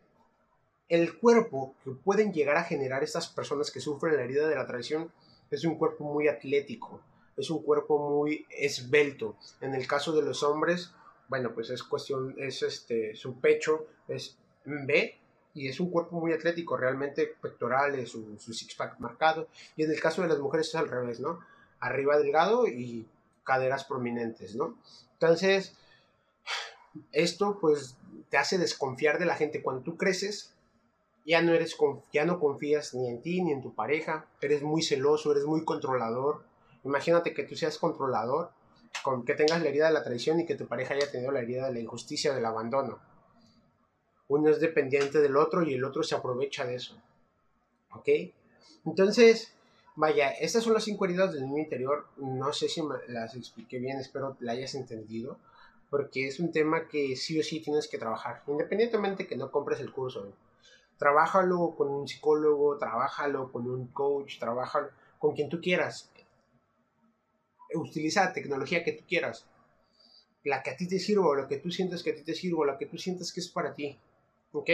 el 0.89 1.17
cuerpo 1.17 1.75
que 1.84 1.91
pueden 1.91 2.34
llegar 2.34 2.58
a 2.58 2.63
generar 2.63 3.04
estas 3.04 3.30
personas 3.30 3.71
que 3.71 3.80
sufren 3.80 4.17
la 4.17 4.23
herida 4.23 4.47
de 4.47 4.56
la 4.56 4.65
traición 4.65 5.12
es 5.52 5.63
un 5.63 5.75
cuerpo 5.75 6.04
muy 6.04 6.28
atlético, 6.28 6.99
es 7.38 7.49
un 7.49 7.63
cuerpo 7.63 7.97
muy 8.10 8.45
esbelto. 8.49 9.38
En 9.62 9.75
el 9.75 9.88
caso 9.88 10.13
de 10.13 10.23
los 10.23 10.43
hombres, 10.43 10.91
bueno, 11.28 11.54
pues 11.54 11.69
es 11.69 11.84
cuestión, 11.84 12.36
es 12.38 12.63
este, 12.63 13.15
su 13.15 13.39
pecho 13.39 13.86
es 14.08 14.36
B 14.65 15.15
y 15.54 15.67
es 15.67 15.80
un 15.80 15.91
cuerpo 15.91 16.19
muy 16.19 16.34
atlético, 16.34 16.75
realmente 16.75 17.36
pectorales, 17.39 18.10
su, 18.10 18.38
su 18.39 18.54
six-pack 18.54 18.99
marcado. 18.99 19.47
Y 19.75 19.84
en 19.84 19.91
el 19.91 19.99
caso 19.99 20.23
de 20.23 20.28
las 20.28 20.39
mujeres 20.39 20.69
es 20.69 20.75
al 20.75 20.89
revés, 20.89 21.19
¿no? 21.19 21.39
Arriba 21.80 22.17
delgado 22.17 22.67
y 22.67 23.08
caderas 23.43 23.86
prominentes, 23.86 24.56
¿no? 24.56 24.78
Entonces, 25.13 25.75
esto 27.12 27.60
pues 27.60 27.95
te 28.30 28.38
hace 28.38 28.58
desconfiar 28.58 29.19
de 29.19 29.25
la 29.25 29.36
gente. 29.36 29.62
Cuando 29.62 29.84
tú 29.84 29.97
creces, 29.97 30.54
ya 31.26 31.42
no 31.42 31.54
eres 31.54 31.78
ya 32.12 32.26
no 32.26 32.40
confías 32.40 32.94
ni 32.94 33.10
en 33.10 33.22
ti 33.22 33.42
ni 33.42 33.52
en 33.52 33.62
tu 33.62 33.74
pareja, 33.74 34.28
eres 34.42 34.64
muy 34.64 34.82
celoso, 34.82 35.32
eres 35.32 35.46
muy 35.46 35.64
controlador. 35.64 36.44
Imagínate 36.84 37.34
que 37.34 37.44
tú 37.44 37.56
seas 37.56 37.78
controlador, 37.78 38.52
con 39.04 39.26
que 39.26 39.36
tengas 39.36 39.62
la 39.62 39.70
herida 39.70 39.88
de 39.88 39.94
la 39.94 40.04
traición 40.04 40.40
y 40.40 40.46
que 40.46 40.56
tu 40.56 40.68
pareja 40.68 40.94
haya 40.94 41.12
tenido 41.12 41.32
la 41.32 41.42
herida 41.42 41.68
de 41.68 41.74
la 41.74 41.80
injusticia, 41.80 42.34
del 42.34 42.46
abandono. 42.46 43.00
Uno 44.28 44.50
es 44.50 44.60
dependiente 44.60 45.20
del 45.20 45.38
otro 45.38 45.64
y 45.64 45.74
el 45.74 45.84
otro 45.84 46.04
se 46.04 46.16
aprovecha 46.16 46.66
de 46.66 46.76
eso. 46.76 46.96
¿Ok? 47.92 48.08
Entonces, 48.86 49.54
vaya, 49.96 50.30
estas 50.30 50.64
son 50.64 50.74
las 50.74 50.84
cinco 50.84 51.06
heridas 51.06 51.34
del 51.34 51.46
niño 51.46 51.64
interior. 51.64 52.08
No 52.18 52.54
sé 52.54 52.70
si 52.70 52.82
las 53.08 53.36
expliqué 53.36 53.80
bien, 53.80 53.98
espero 53.98 54.38
la 54.40 54.54
hayas 54.54 54.76
entendido, 54.76 55.38
porque 55.90 56.28
es 56.28 56.40
un 56.40 56.52
tema 56.52 56.88
que 56.88 57.16
sí 57.16 57.40
o 57.40 57.44
sí 57.44 57.60
tienes 57.60 57.88
que 57.88 57.98
trabajar, 57.98 58.44
independientemente 58.48 59.28
que 59.28 59.36
no 59.36 59.52
compres 59.52 59.80
el 59.80 59.92
curso 59.92 60.32
trabájalo 61.00 61.76
con 61.76 61.90
un 61.90 62.08
psicólogo, 62.08 62.78
trabájalo 62.78 63.52
con 63.52 63.68
un 63.68 63.88
coach, 63.88 64.38
trabájalo 64.38 64.90
con 65.18 65.34
quien 65.34 65.50
tú 65.50 65.60
quieras. 65.62 66.12
Utiliza 67.74 68.26
la 68.26 68.34
tecnología 68.34 68.84
que 68.84 68.92
tú 68.92 69.06
quieras. 69.08 69.46
La 70.44 70.62
que 70.62 70.72
a 70.72 70.76
ti 70.76 70.88
te 70.88 71.00
sirva, 71.00 71.36
lo 71.36 71.48
que 71.48 71.58
tú 71.58 71.72
sientes 71.72 72.04
que 72.04 72.12
a 72.12 72.16
ti 72.16 72.24
te 72.24 72.36
sirva, 72.36 72.66
la 72.66 72.78
que 72.78 72.86
tú 72.86 72.98
sientes 72.98 73.32
que 73.32 73.40
es 73.40 73.48
para 73.48 73.74
ti. 73.74 73.98
¿Ok? 74.52 74.70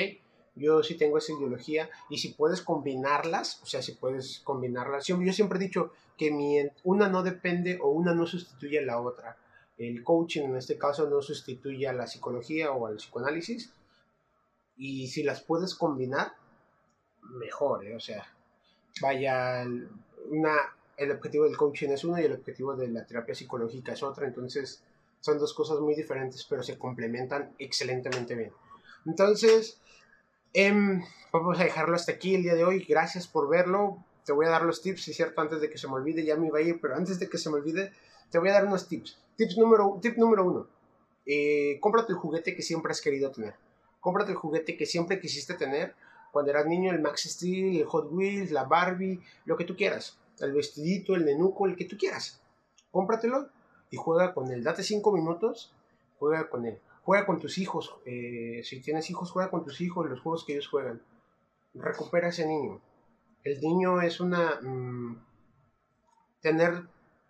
Yo 0.56 0.82
sí 0.82 0.96
tengo 0.96 1.18
esa 1.18 1.34
ideología 1.34 1.90
y 2.10 2.18
si 2.18 2.30
puedes 2.30 2.62
combinarlas, 2.62 3.62
o 3.62 3.66
sea, 3.66 3.82
si 3.82 3.92
puedes 3.92 4.40
combinarlas. 4.40 5.06
Yo, 5.06 5.18
siempre 5.32 5.60
he 5.60 5.64
dicho 5.64 5.92
que 6.18 6.72
una 6.84 7.10
no 7.10 7.24
depende 7.24 7.78
o 7.82 7.90
una 7.90 8.16
no 8.16 8.26
sustituye 8.26 8.80
a 8.80 8.84
la 8.84 9.00
otra. 9.00 9.38
El 9.78 10.04
coaching 10.04 10.44
en 10.44 10.56
este 10.56 10.78
caso 10.78 11.10
no 11.10 11.22
sustituye 11.22 11.88
a 11.88 11.94
la 11.94 12.08
psicología 12.08 12.72
o 12.72 12.88
al 12.88 12.96
psicoanálisis, 12.96 13.74
y 14.78 15.08
si 15.08 15.24
las 15.24 15.42
puedes 15.42 15.76
combinar, 15.76 16.34
mejor, 17.22 17.86
¿eh? 17.86 17.96
O 17.96 18.00
sea, 18.00 18.26
vaya, 19.02 19.66
una, 20.30 20.56
el 20.98 21.12
objetivo 21.12 21.46
del 21.46 21.58
coaching 21.58 21.90
es 21.90 22.04
uno 22.04 22.20
y 22.20 22.26
el 22.26 22.34
objetivo 22.34 22.76
de 22.76 22.88
la 22.90 23.06
terapia 23.06 23.36
psicológica 23.36 23.94
es 23.94 24.04
otra, 24.04 24.28
entonces 24.28 24.84
son 25.22 25.40
dos 25.40 25.54
cosas 25.54 25.80
muy 25.80 25.96
diferentes, 25.96 26.46
pero 26.46 26.62
se 26.64 26.78
complementan 26.78 27.54
excelentemente 27.58 28.36
bien. 28.36 28.52
Entonces, 29.06 29.80
em, 30.54 31.02
vamos 31.32 31.60
a 31.60 31.64
dejarlo 31.64 31.96
hasta 31.96 32.12
aquí 32.12 32.36
el 32.36 32.44
día 32.44 32.56
de 32.56 32.64
hoy. 32.64 32.86
Gracias 32.88 33.28
por 33.28 33.50
verlo. 33.50 34.04
Te 34.26 34.34
voy 34.34 34.46
a 34.46 34.50
dar 34.50 34.64
los 34.64 34.82
tips, 34.82 35.04
si 35.04 35.12
es 35.12 35.18
cierto, 35.18 35.42
antes 35.42 35.62
de 35.62 35.70
que 35.70 35.78
se 35.78 35.88
me 35.88 35.94
olvide, 35.94 36.24
ya 36.24 36.36
me 36.36 36.48
iba 36.48 36.60
a 36.60 36.62
ir, 36.62 36.80
pero 36.82 36.96
antes 36.96 37.20
de 37.20 37.30
que 37.30 37.38
se 37.38 37.50
me 37.50 37.56
olvide, 37.56 37.92
te 38.30 38.40
voy 38.40 38.50
a 38.50 38.54
dar 38.54 38.66
unos 38.66 38.88
tips. 38.88 39.20
Tips 39.36 39.58
número, 39.58 40.00
tip 40.02 40.18
número 40.18 40.46
uno. 40.46 40.68
Eh, 41.26 41.80
cómprate 41.80 42.12
el 42.14 42.20
juguete 42.20 42.56
que 42.56 42.62
siempre 42.62 42.92
has 42.92 43.02
querido 43.02 43.32
tener 43.32 43.56
cómprate 44.06 44.34
el 44.34 44.38
juguete 44.38 44.78
que 44.78 44.86
siempre 44.86 45.20
quisiste 45.20 45.56
tener 45.56 45.96
cuando 46.32 46.52
eras 46.52 46.68
niño, 46.68 46.92
el 46.92 47.02
Max 47.02 47.24
Steel, 47.24 47.76
el 47.82 47.88
Hot 47.88 48.12
Wheels, 48.12 48.52
la 48.52 48.66
Barbie, 48.66 49.20
lo 49.46 49.58
que 49.58 49.66
tú 49.66 49.76
quieras, 49.76 50.20
el 50.42 50.54
vestidito, 50.54 51.16
el 51.16 51.26
nenuco, 51.26 51.66
el 51.66 51.76
que 51.76 51.86
tú 51.86 51.98
quieras. 51.98 52.40
Cómpratelo 52.92 53.50
y 53.90 53.98
juega 53.98 54.36
con 54.36 54.52
él. 54.52 54.64
Date 54.64 54.84
cinco 54.84 55.12
minutos, 55.12 55.74
juega 56.20 56.48
con 56.50 56.68
él. 56.68 56.78
Juega 57.02 57.26
con 57.26 57.40
tus 57.40 57.58
hijos. 57.58 57.96
Eh, 58.06 58.62
si 58.64 58.80
tienes 58.80 59.10
hijos, 59.10 59.32
juega 59.32 59.50
con 59.50 59.64
tus 59.64 59.82
hijos 59.82 60.08
los 60.08 60.22
juegos 60.22 60.46
que 60.46 60.54
ellos 60.54 60.68
juegan. 60.68 61.02
Recupera 61.74 62.28
ese 62.28 62.46
niño. 62.46 62.80
El 63.44 63.60
niño 63.60 64.02
es 64.02 64.20
una... 64.20 64.60
Mm, 64.62 65.18
tener 66.42 66.84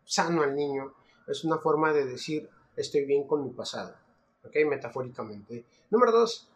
sano 0.03 0.41
al 0.41 0.53
niño 0.53 0.93
es 1.25 1.45
una 1.45 1.57
forma 1.57 1.93
de 1.93 2.05
decir 2.05 2.49
estoy 2.75 3.05
bien 3.05 3.25
con 3.25 3.45
mi 3.45 3.51
pasado. 3.51 3.95
¿Ok? 4.43 4.55
Metafóricamente. 4.67 5.63
Número 5.89 6.11
dos, 6.11 6.49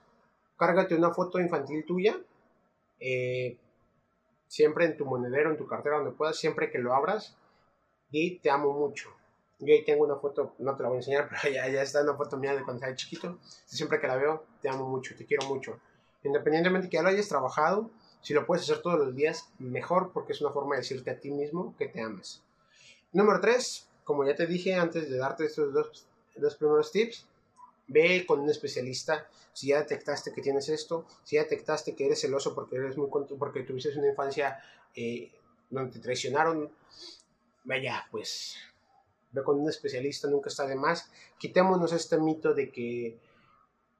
cárgate 0.59 0.93
una 0.93 1.11
foto 1.11 1.39
infantil 1.39 1.85
tuya, 1.85 2.19
eh, 2.99 3.57
siempre 4.47 4.85
en 4.85 4.97
tu 4.97 5.05
monedero, 5.05 5.49
en 5.51 5.57
tu 5.57 5.65
cartera, 5.65 5.95
donde 5.95 6.11
puedas, 6.11 6.37
siempre 6.37 6.69
que 6.69 6.79
lo 6.79 6.93
abras, 6.93 7.37
y 8.11 8.39
te 8.39 8.49
amo 8.49 8.73
mucho. 8.73 9.09
Yo 9.59 9.73
ahí 9.73 9.85
tengo 9.85 10.03
una 10.03 10.17
foto, 10.17 10.55
no 10.59 10.75
te 10.75 10.83
la 10.83 10.89
voy 10.89 10.97
a 10.97 10.99
enseñar, 10.99 11.29
pero 11.41 11.53
ya, 11.53 11.65
está 11.81 12.03
una 12.03 12.15
foto 12.15 12.37
mía 12.37 12.53
de 12.53 12.63
cuando 12.63 12.85
era 12.85 12.95
chiquito. 12.95 13.39
Siempre 13.65 14.01
que 14.01 14.07
la 14.07 14.17
veo, 14.17 14.43
te 14.61 14.69
amo 14.69 14.87
mucho, 14.87 15.15
te 15.15 15.25
quiero 15.25 15.47
mucho. 15.47 15.79
Independientemente 16.23 16.89
que 16.89 16.97
ya 16.97 17.03
lo 17.03 17.09
hayas 17.09 17.29
trabajado, 17.29 17.89
Si 18.21 18.33
lo 18.33 18.45
puedes 18.45 18.63
hacer 18.63 18.81
todos 18.81 18.99
los 18.99 19.15
días, 19.15 19.49
mejor 19.59 20.11
porque 20.11 20.33
es 20.33 20.41
una 20.41 20.51
forma 20.51 20.75
de 20.75 20.81
decirte 20.81 21.09
a 21.09 21.17
ti 21.17 21.31
mismo 21.31 21.73
que 21.77 21.87
te 21.87 22.01
ames. 22.01 22.43
Número 23.13 23.39
3, 23.39 23.87
como 24.03 24.25
ya 24.25 24.35
te 24.35 24.45
dije 24.45 24.75
antes 24.75 25.09
de 25.09 25.17
darte 25.17 25.45
estos 25.45 25.73
dos, 25.73 26.05
dos 26.35 26.55
primeros 26.57 26.91
tips, 26.91 27.28
ve 27.89 28.25
con 28.25 28.39
un 28.39 28.49
especialista 28.49 29.27
si 29.53 29.67
ya 29.67 29.79
detectaste 29.79 30.31
que 30.31 30.41
tienes 30.41 30.69
esto, 30.69 31.05
si 31.23 31.35
ya 31.35 31.43
detectaste 31.43 31.95
que 31.95 32.05
eres 32.05 32.21
celoso 32.21 32.55
porque 32.55 32.77
eres 32.77 32.97
muy 32.97 33.09
porque 33.09 33.63
tuviste 33.63 33.97
una 33.97 34.09
infancia 34.09 34.57
eh, 34.95 35.31
donde 35.69 35.91
te 35.91 35.99
traicionaron, 35.99 36.71
vaya, 37.65 38.07
pues 38.09 38.55
ve 39.31 39.43
con 39.43 39.59
un 39.59 39.69
especialista, 39.69 40.29
nunca 40.29 40.49
está 40.49 40.65
de 40.65 40.75
más. 40.75 41.11
Quitémonos 41.37 41.91
este 41.93 42.17
mito 42.17 42.53
de 42.53 42.71
que 42.71 43.17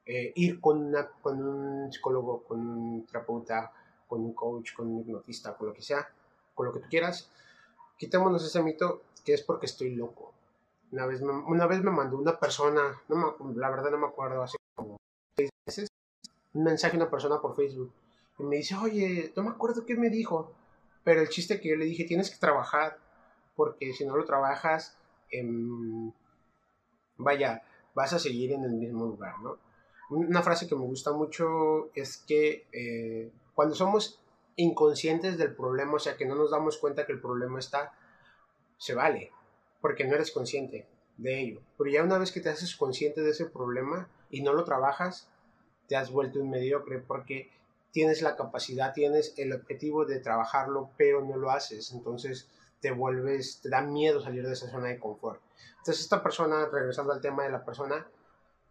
eh, 0.05 0.31
ir 0.35 0.59
con, 0.59 0.95
con 1.21 1.43
un 1.43 1.91
psicólogo, 1.91 2.43
con 2.43 2.59
un 2.59 3.05
terapeuta, 3.05 3.71
con 4.07 4.21
un 4.21 4.33
coach, 4.33 4.73
con 4.73 4.87
un 4.87 5.01
hipnotista, 5.01 5.55
con 5.55 5.67
lo 5.67 5.73
que 5.73 5.81
sea, 5.81 6.09
con 6.55 6.65
lo 6.65 6.73
que 6.73 6.79
tú 6.79 6.87
quieras, 6.89 7.29
quitémonos 7.97 8.43
ese 8.43 8.63
mito 8.63 9.03
que 9.23 9.33
es 9.33 9.41
porque 9.41 9.65
estoy 9.65 9.93
loco. 9.93 10.33
Una 10.91 11.05
vez 11.05 11.21
me, 11.21 11.31
una 11.31 11.67
vez 11.67 11.81
me 11.83 11.91
mandó 11.91 12.17
una 12.17 12.39
persona, 12.39 13.01
no 13.07 13.37
la 13.55 13.69
verdad 13.69 13.91
no 13.91 13.99
me 13.99 14.07
acuerdo, 14.07 14.41
hace 14.41 14.57
como 14.75 14.97
seis 15.37 15.49
meses, 15.67 15.87
un 16.53 16.63
mensaje 16.63 16.97
a 16.97 17.01
una 17.01 17.11
persona 17.11 17.39
por 17.39 17.55
Facebook. 17.55 17.91
Y 18.39 18.43
me 18.43 18.57
dice, 18.57 18.75
oye, 18.75 19.33
no 19.35 19.43
me 19.43 19.49
acuerdo 19.49 19.85
qué 19.85 19.95
me 19.95 20.09
dijo. 20.09 20.53
Pero 21.03 21.21
el 21.21 21.29
chiste 21.29 21.59
que 21.59 21.69
yo 21.69 21.75
le 21.75 21.85
dije, 21.85 22.05
tienes 22.05 22.29
que 22.29 22.37
trabajar, 22.37 22.97
porque 23.55 23.93
si 23.93 24.05
no 24.05 24.15
lo 24.15 24.25
trabajas, 24.25 24.97
em, 25.31 26.11
vaya, 27.17 27.61
vas 27.93 28.13
a 28.13 28.19
seguir 28.19 28.53
en 28.53 28.63
el 28.63 28.71
mismo 28.71 29.05
lugar, 29.05 29.39
¿no? 29.41 29.57
Una 30.09 30.41
frase 30.41 30.67
que 30.67 30.75
me 30.75 30.85
gusta 30.85 31.11
mucho 31.11 31.89
es 31.93 32.17
que 32.17 32.65
eh, 32.71 33.31
cuando 33.53 33.75
somos 33.75 34.19
inconscientes 34.55 35.37
del 35.37 35.55
problema, 35.55 35.93
o 35.93 35.99
sea, 35.99 36.17
que 36.17 36.25
no 36.25 36.35
nos 36.35 36.51
damos 36.51 36.77
cuenta 36.77 37.05
que 37.05 37.11
el 37.11 37.21
problema 37.21 37.59
está, 37.59 37.93
se 38.77 38.95
vale, 38.95 39.31
porque 39.81 40.05
no 40.05 40.15
eres 40.15 40.31
consciente 40.31 40.87
de 41.17 41.39
ello. 41.39 41.61
Pero 41.77 41.89
ya 41.89 42.03
una 42.03 42.17
vez 42.17 42.31
que 42.31 42.41
te 42.41 42.49
haces 42.49 42.75
consciente 42.75 43.21
de 43.21 43.31
ese 43.31 43.45
problema 43.45 44.09
y 44.29 44.41
no 44.41 44.53
lo 44.53 44.63
trabajas, 44.63 45.29
te 45.87 45.95
has 45.95 46.11
vuelto 46.11 46.39
un 46.39 46.49
mediocre 46.49 46.99
porque 46.99 47.51
tienes 47.91 48.21
la 48.21 48.35
capacidad, 48.35 48.93
tienes 48.93 49.33
el 49.37 49.53
objetivo 49.53 50.05
de 50.05 50.19
trabajarlo, 50.19 50.91
pero 50.97 51.21
no 51.21 51.35
lo 51.37 51.51
haces. 51.51 51.91
Entonces 51.91 52.47
te 52.79 52.91
vuelves, 52.91 53.61
te 53.61 53.69
da 53.69 53.81
miedo 53.81 54.21
salir 54.21 54.45
de 54.45 54.53
esa 54.53 54.69
zona 54.69 54.87
de 54.87 54.99
confort. 54.99 55.41
Entonces 55.79 56.01
esta 56.01 56.23
persona, 56.23 56.67
regresando 56.71 57.13
al 57.13 57.21
tema 57.21 57.43
de 57.43 57.51
la 57.51 57.65
persona, 57.65 58.07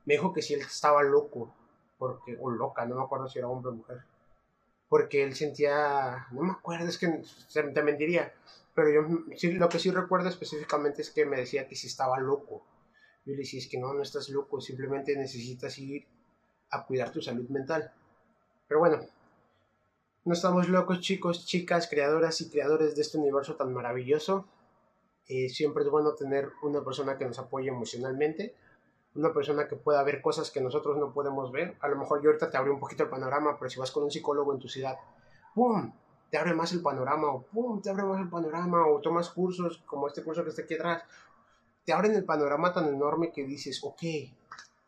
me 0.05 0.15
dijo 0.15 0.33
que 0.33 0.43
si 0.43 0.55
él 0.55 0.61
estaba 0.61 1.03
loco, 1.03 1.53
porque, 1.99 2.39
o 2.41 2.51
loca, 2.51 2.87
no 2.87 2.95
me 2.95 3.03
acuerdo 3.03 3.29
si 3.29 3.39
era 3.39 3.49
hombre 3.49 3.73
o 3.73 3.75
mujer, 3.75 4.03
porque 4.89 5.23
él 5.23 5.35
sentía, 5.35 6.27
no 6.31 6.43
me 6.43 6.53
acuerdo, 6.53 6.87
es 6.87 6.97
que 6.97 7.23
te 7.53 7.83
mentiría, 7.83 8.33
pero 8.79 8.91
yo 8.91 9.51
lo 9.59 9.69
que 9.69 9.81
sí 9.81 9.91
recuerdo 9.91 10.29
específicamente 10.29 11.03
es 11.03 11.11
que 11.11 11.27
me 11.27 11.37
decía 11.37 11.67
que 11.67 11.75
si 11.75 11.89
estaba 11.89 12.21
loco. 12.21 12.65
Yo 13.27 13.33
le 13.33 13.39
decía, 13.39 13.59
es 13.59 13.67
que 13.67 13.77
no, 13.77 13.93
no 13.93 14.03
estás 14.05 14.29
loco, 14.29 14.61
simplemente 14.61 15.17
necesitas 15.17 15.77
ir 15.81 16.07
a 16.71 16.87
cuidar 16.87 17.11
tu 17.11 17.21
salud 17.21 17.49
mental. 17.49 17.93
Pero 18.69 18.79
bueno, 18.79 19.01
no 20.25 20.33
estamos 20.33 20.69
locos 20.69 21.01
chicos, 21.01 21.45
chicas, 21.45 21.89
creadoras 21.89 22.41
y 22.41 22.51
creadores 22.51 22.95
de 22.95 23.03
este 23.03 23.19
universo 23.19 23.57
tan 23.57 23.75
maravilloso. 23.75 24.47
Eh, 25.27 25.49
siempre 25.49 25.83
es 25.83 25.91
bueno 25.91 26.15
tener 26.15 26.49
una 26.63 26.85
persona 26.85 27.19
que 27.19 27.25
nos 27.25 27.41
apoye 27.41 27.71
emocionalmente, 27.71 28.55
una 29.17 29.33
persona 29.33 29.67
que 29.67 29.75
pueda 29.75 30.05
ver 30.05 30.23
cosas 30.23 30.53
que 30.53 30.61
nosotros 30.61 30.99
no 30.99 31.13
podemos 31.13 31.51
ver. 31.51 31.77
A 31.81 31.89
lo 31.89 31.97
mejor 31.97 32.23
yo 32.23 32.29
ahorita 32.29 32.49
te 32.49 32.57
abrí 32.57 32.71
un 32.71 32.79
poquito 32.79 33.03
el 33.03 33.11
panorama, 33.11 33.59
pero 33.59 33.71
si 33.71 33.81
vas 33.81 33.91
con 33.91 34.05
un 34.05 34.13
psicólogo 34.13 34.53
en 34.53 34.61
tu 34.61 34.69
ciudad, 34.69 34.97
¡pum! 35.53 35.93
Te 36.31 36.39
abre 36.39 36.55
más 36.55 36.73
el 36.73 36.83
panorama, 36.83 37.29
o 37.29 37.43
pum, 37.43 37.81
te 37.81 37.91
abre 37.91 38.05
más 38.05 38.21
el 38.21 38.29
panorama, 38.29 38.87
o 38.87 39.01
tomas 39.01 39.31
cursos 39.31 39.83
como 39.87 40.07
este 40.09 40.23
curso 40.23 40.43
que 40.45 40.51
está 40.51 40.63
aquí 40.63 40.75
atrás, 40.75 41.03
te 41.85 41.93
abren 41.93 42.15
el 42.15 42.25
panorama 42.25 42.73
tan 42.73 42.89
enorme 42.89 43.33
que 43.33 43.45
dices, 43.45 43.81
ok, 43.83 44.03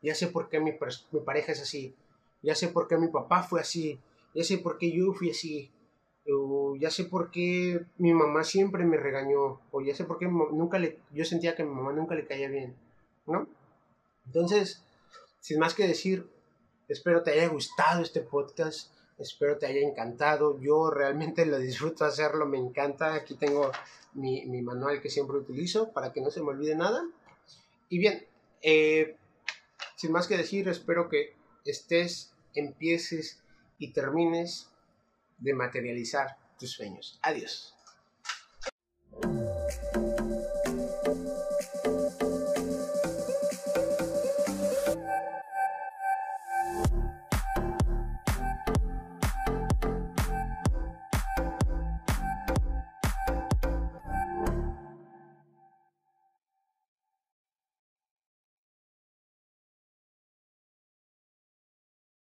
ya 0.03 0.14
sé 0.14 0.29
por 0.29 0.48
qué 0.48 0.61
mi, 0.61 0.72
mi 1.12 1.20
pareja 1.20 1.53
es 1.53 1.62
así, 1.62 1.94
ya 2.42 2.55
sé 2.55 2.68
por 2.68 2.88
qué 2.88 2.98
mi 2.98 3.09
papá 3.09 3.42
fue 3.42 3.61
así, 3.61 3.98
ya 4.35 4.44
sé 4.44 4.59
por 4.59 4.79
qué 4.79 4.92
yo 4.92 5.12
fui 5.12 5.31
así, 5.31 5.70
o 6.31 6.76
ya 6.76 6.90
sé 6.90 7.05
por 7.05 7.31
qué 7.31 7.87
mi 7.98 8.12
mamá 8.12 8.44
siempre 8.44 8.85
me 8.85 8.96
regañó, 8.96 9.61
o 9.70 9.81
ya 9.81 9.94
sé 9.94 10.05
por 10.05 10.18
qué 10.18 10.26
nunca 10.26 10.79
le, 10.79 10.98
yo 11.11 11.24
sentía 11.24 11.57
que 11.57 11.64
mi 11.64 11.74
mamá 11.74 11.92
nunca 11.92 12.14
le 12.14 12.26
caía 12.26 12.48
bien, 12.48 12.76
¿no? 13.26 13.48
Entonces, 14.26 14.85
sin 15.40 15.59
más 15.59 15.74
que 15.74 15.87
decir, 15.87 16.31
espero 16.88 17.22
te 17.22 17.33
haya 17.33 17.48
gustado 17.48 18.03
este 18.03 18.20
podcast. 18.20 18.92
Espero 19.20 19.59
te 19.59 19.66
haya 19.66 19.87
encantado. 19.87 20.59
Yo 20.61 20.90
realmente 20.90 21.44
lo 21.44 21.59
disfruto 21.59 22.04
hacerlo, 22.04 22.46
me 22.46 22.59
encanta. 22.59 23.14
Aquí 23.14 23.35
tengo 23.35 23.70
mi, 24.14 24.44
manual 24.62 25.00
que 25.00 25.11
siempre 25.11 25.37
utilizo 25.37 25.92
para 25.92 26.12
que 26.12 26.20
no 26.20 26.30
se 26.30 26.40
me 26.40 26.48
olvide 26.48 26.74
nada. 26.74 27.04
Y 27.88 27.98
bien, 27.98 28.26
eh, 28.62 29.16
sin 29.96 30.12
más 30.12 30.26
que 30.26 30.37
decir, 30.37 30.68
espero 30.68 31.09
que 31.09 31.35
estés, 31.64 32.33
empieces 32.54 33.42
y 33.78 33.92
termines 33.92 34.70
de 35.38 35.54
materializar 35.54 36.38
tus 36.59 36.70
sueños. 36.72 37.18
Adiós. 37.22 37.74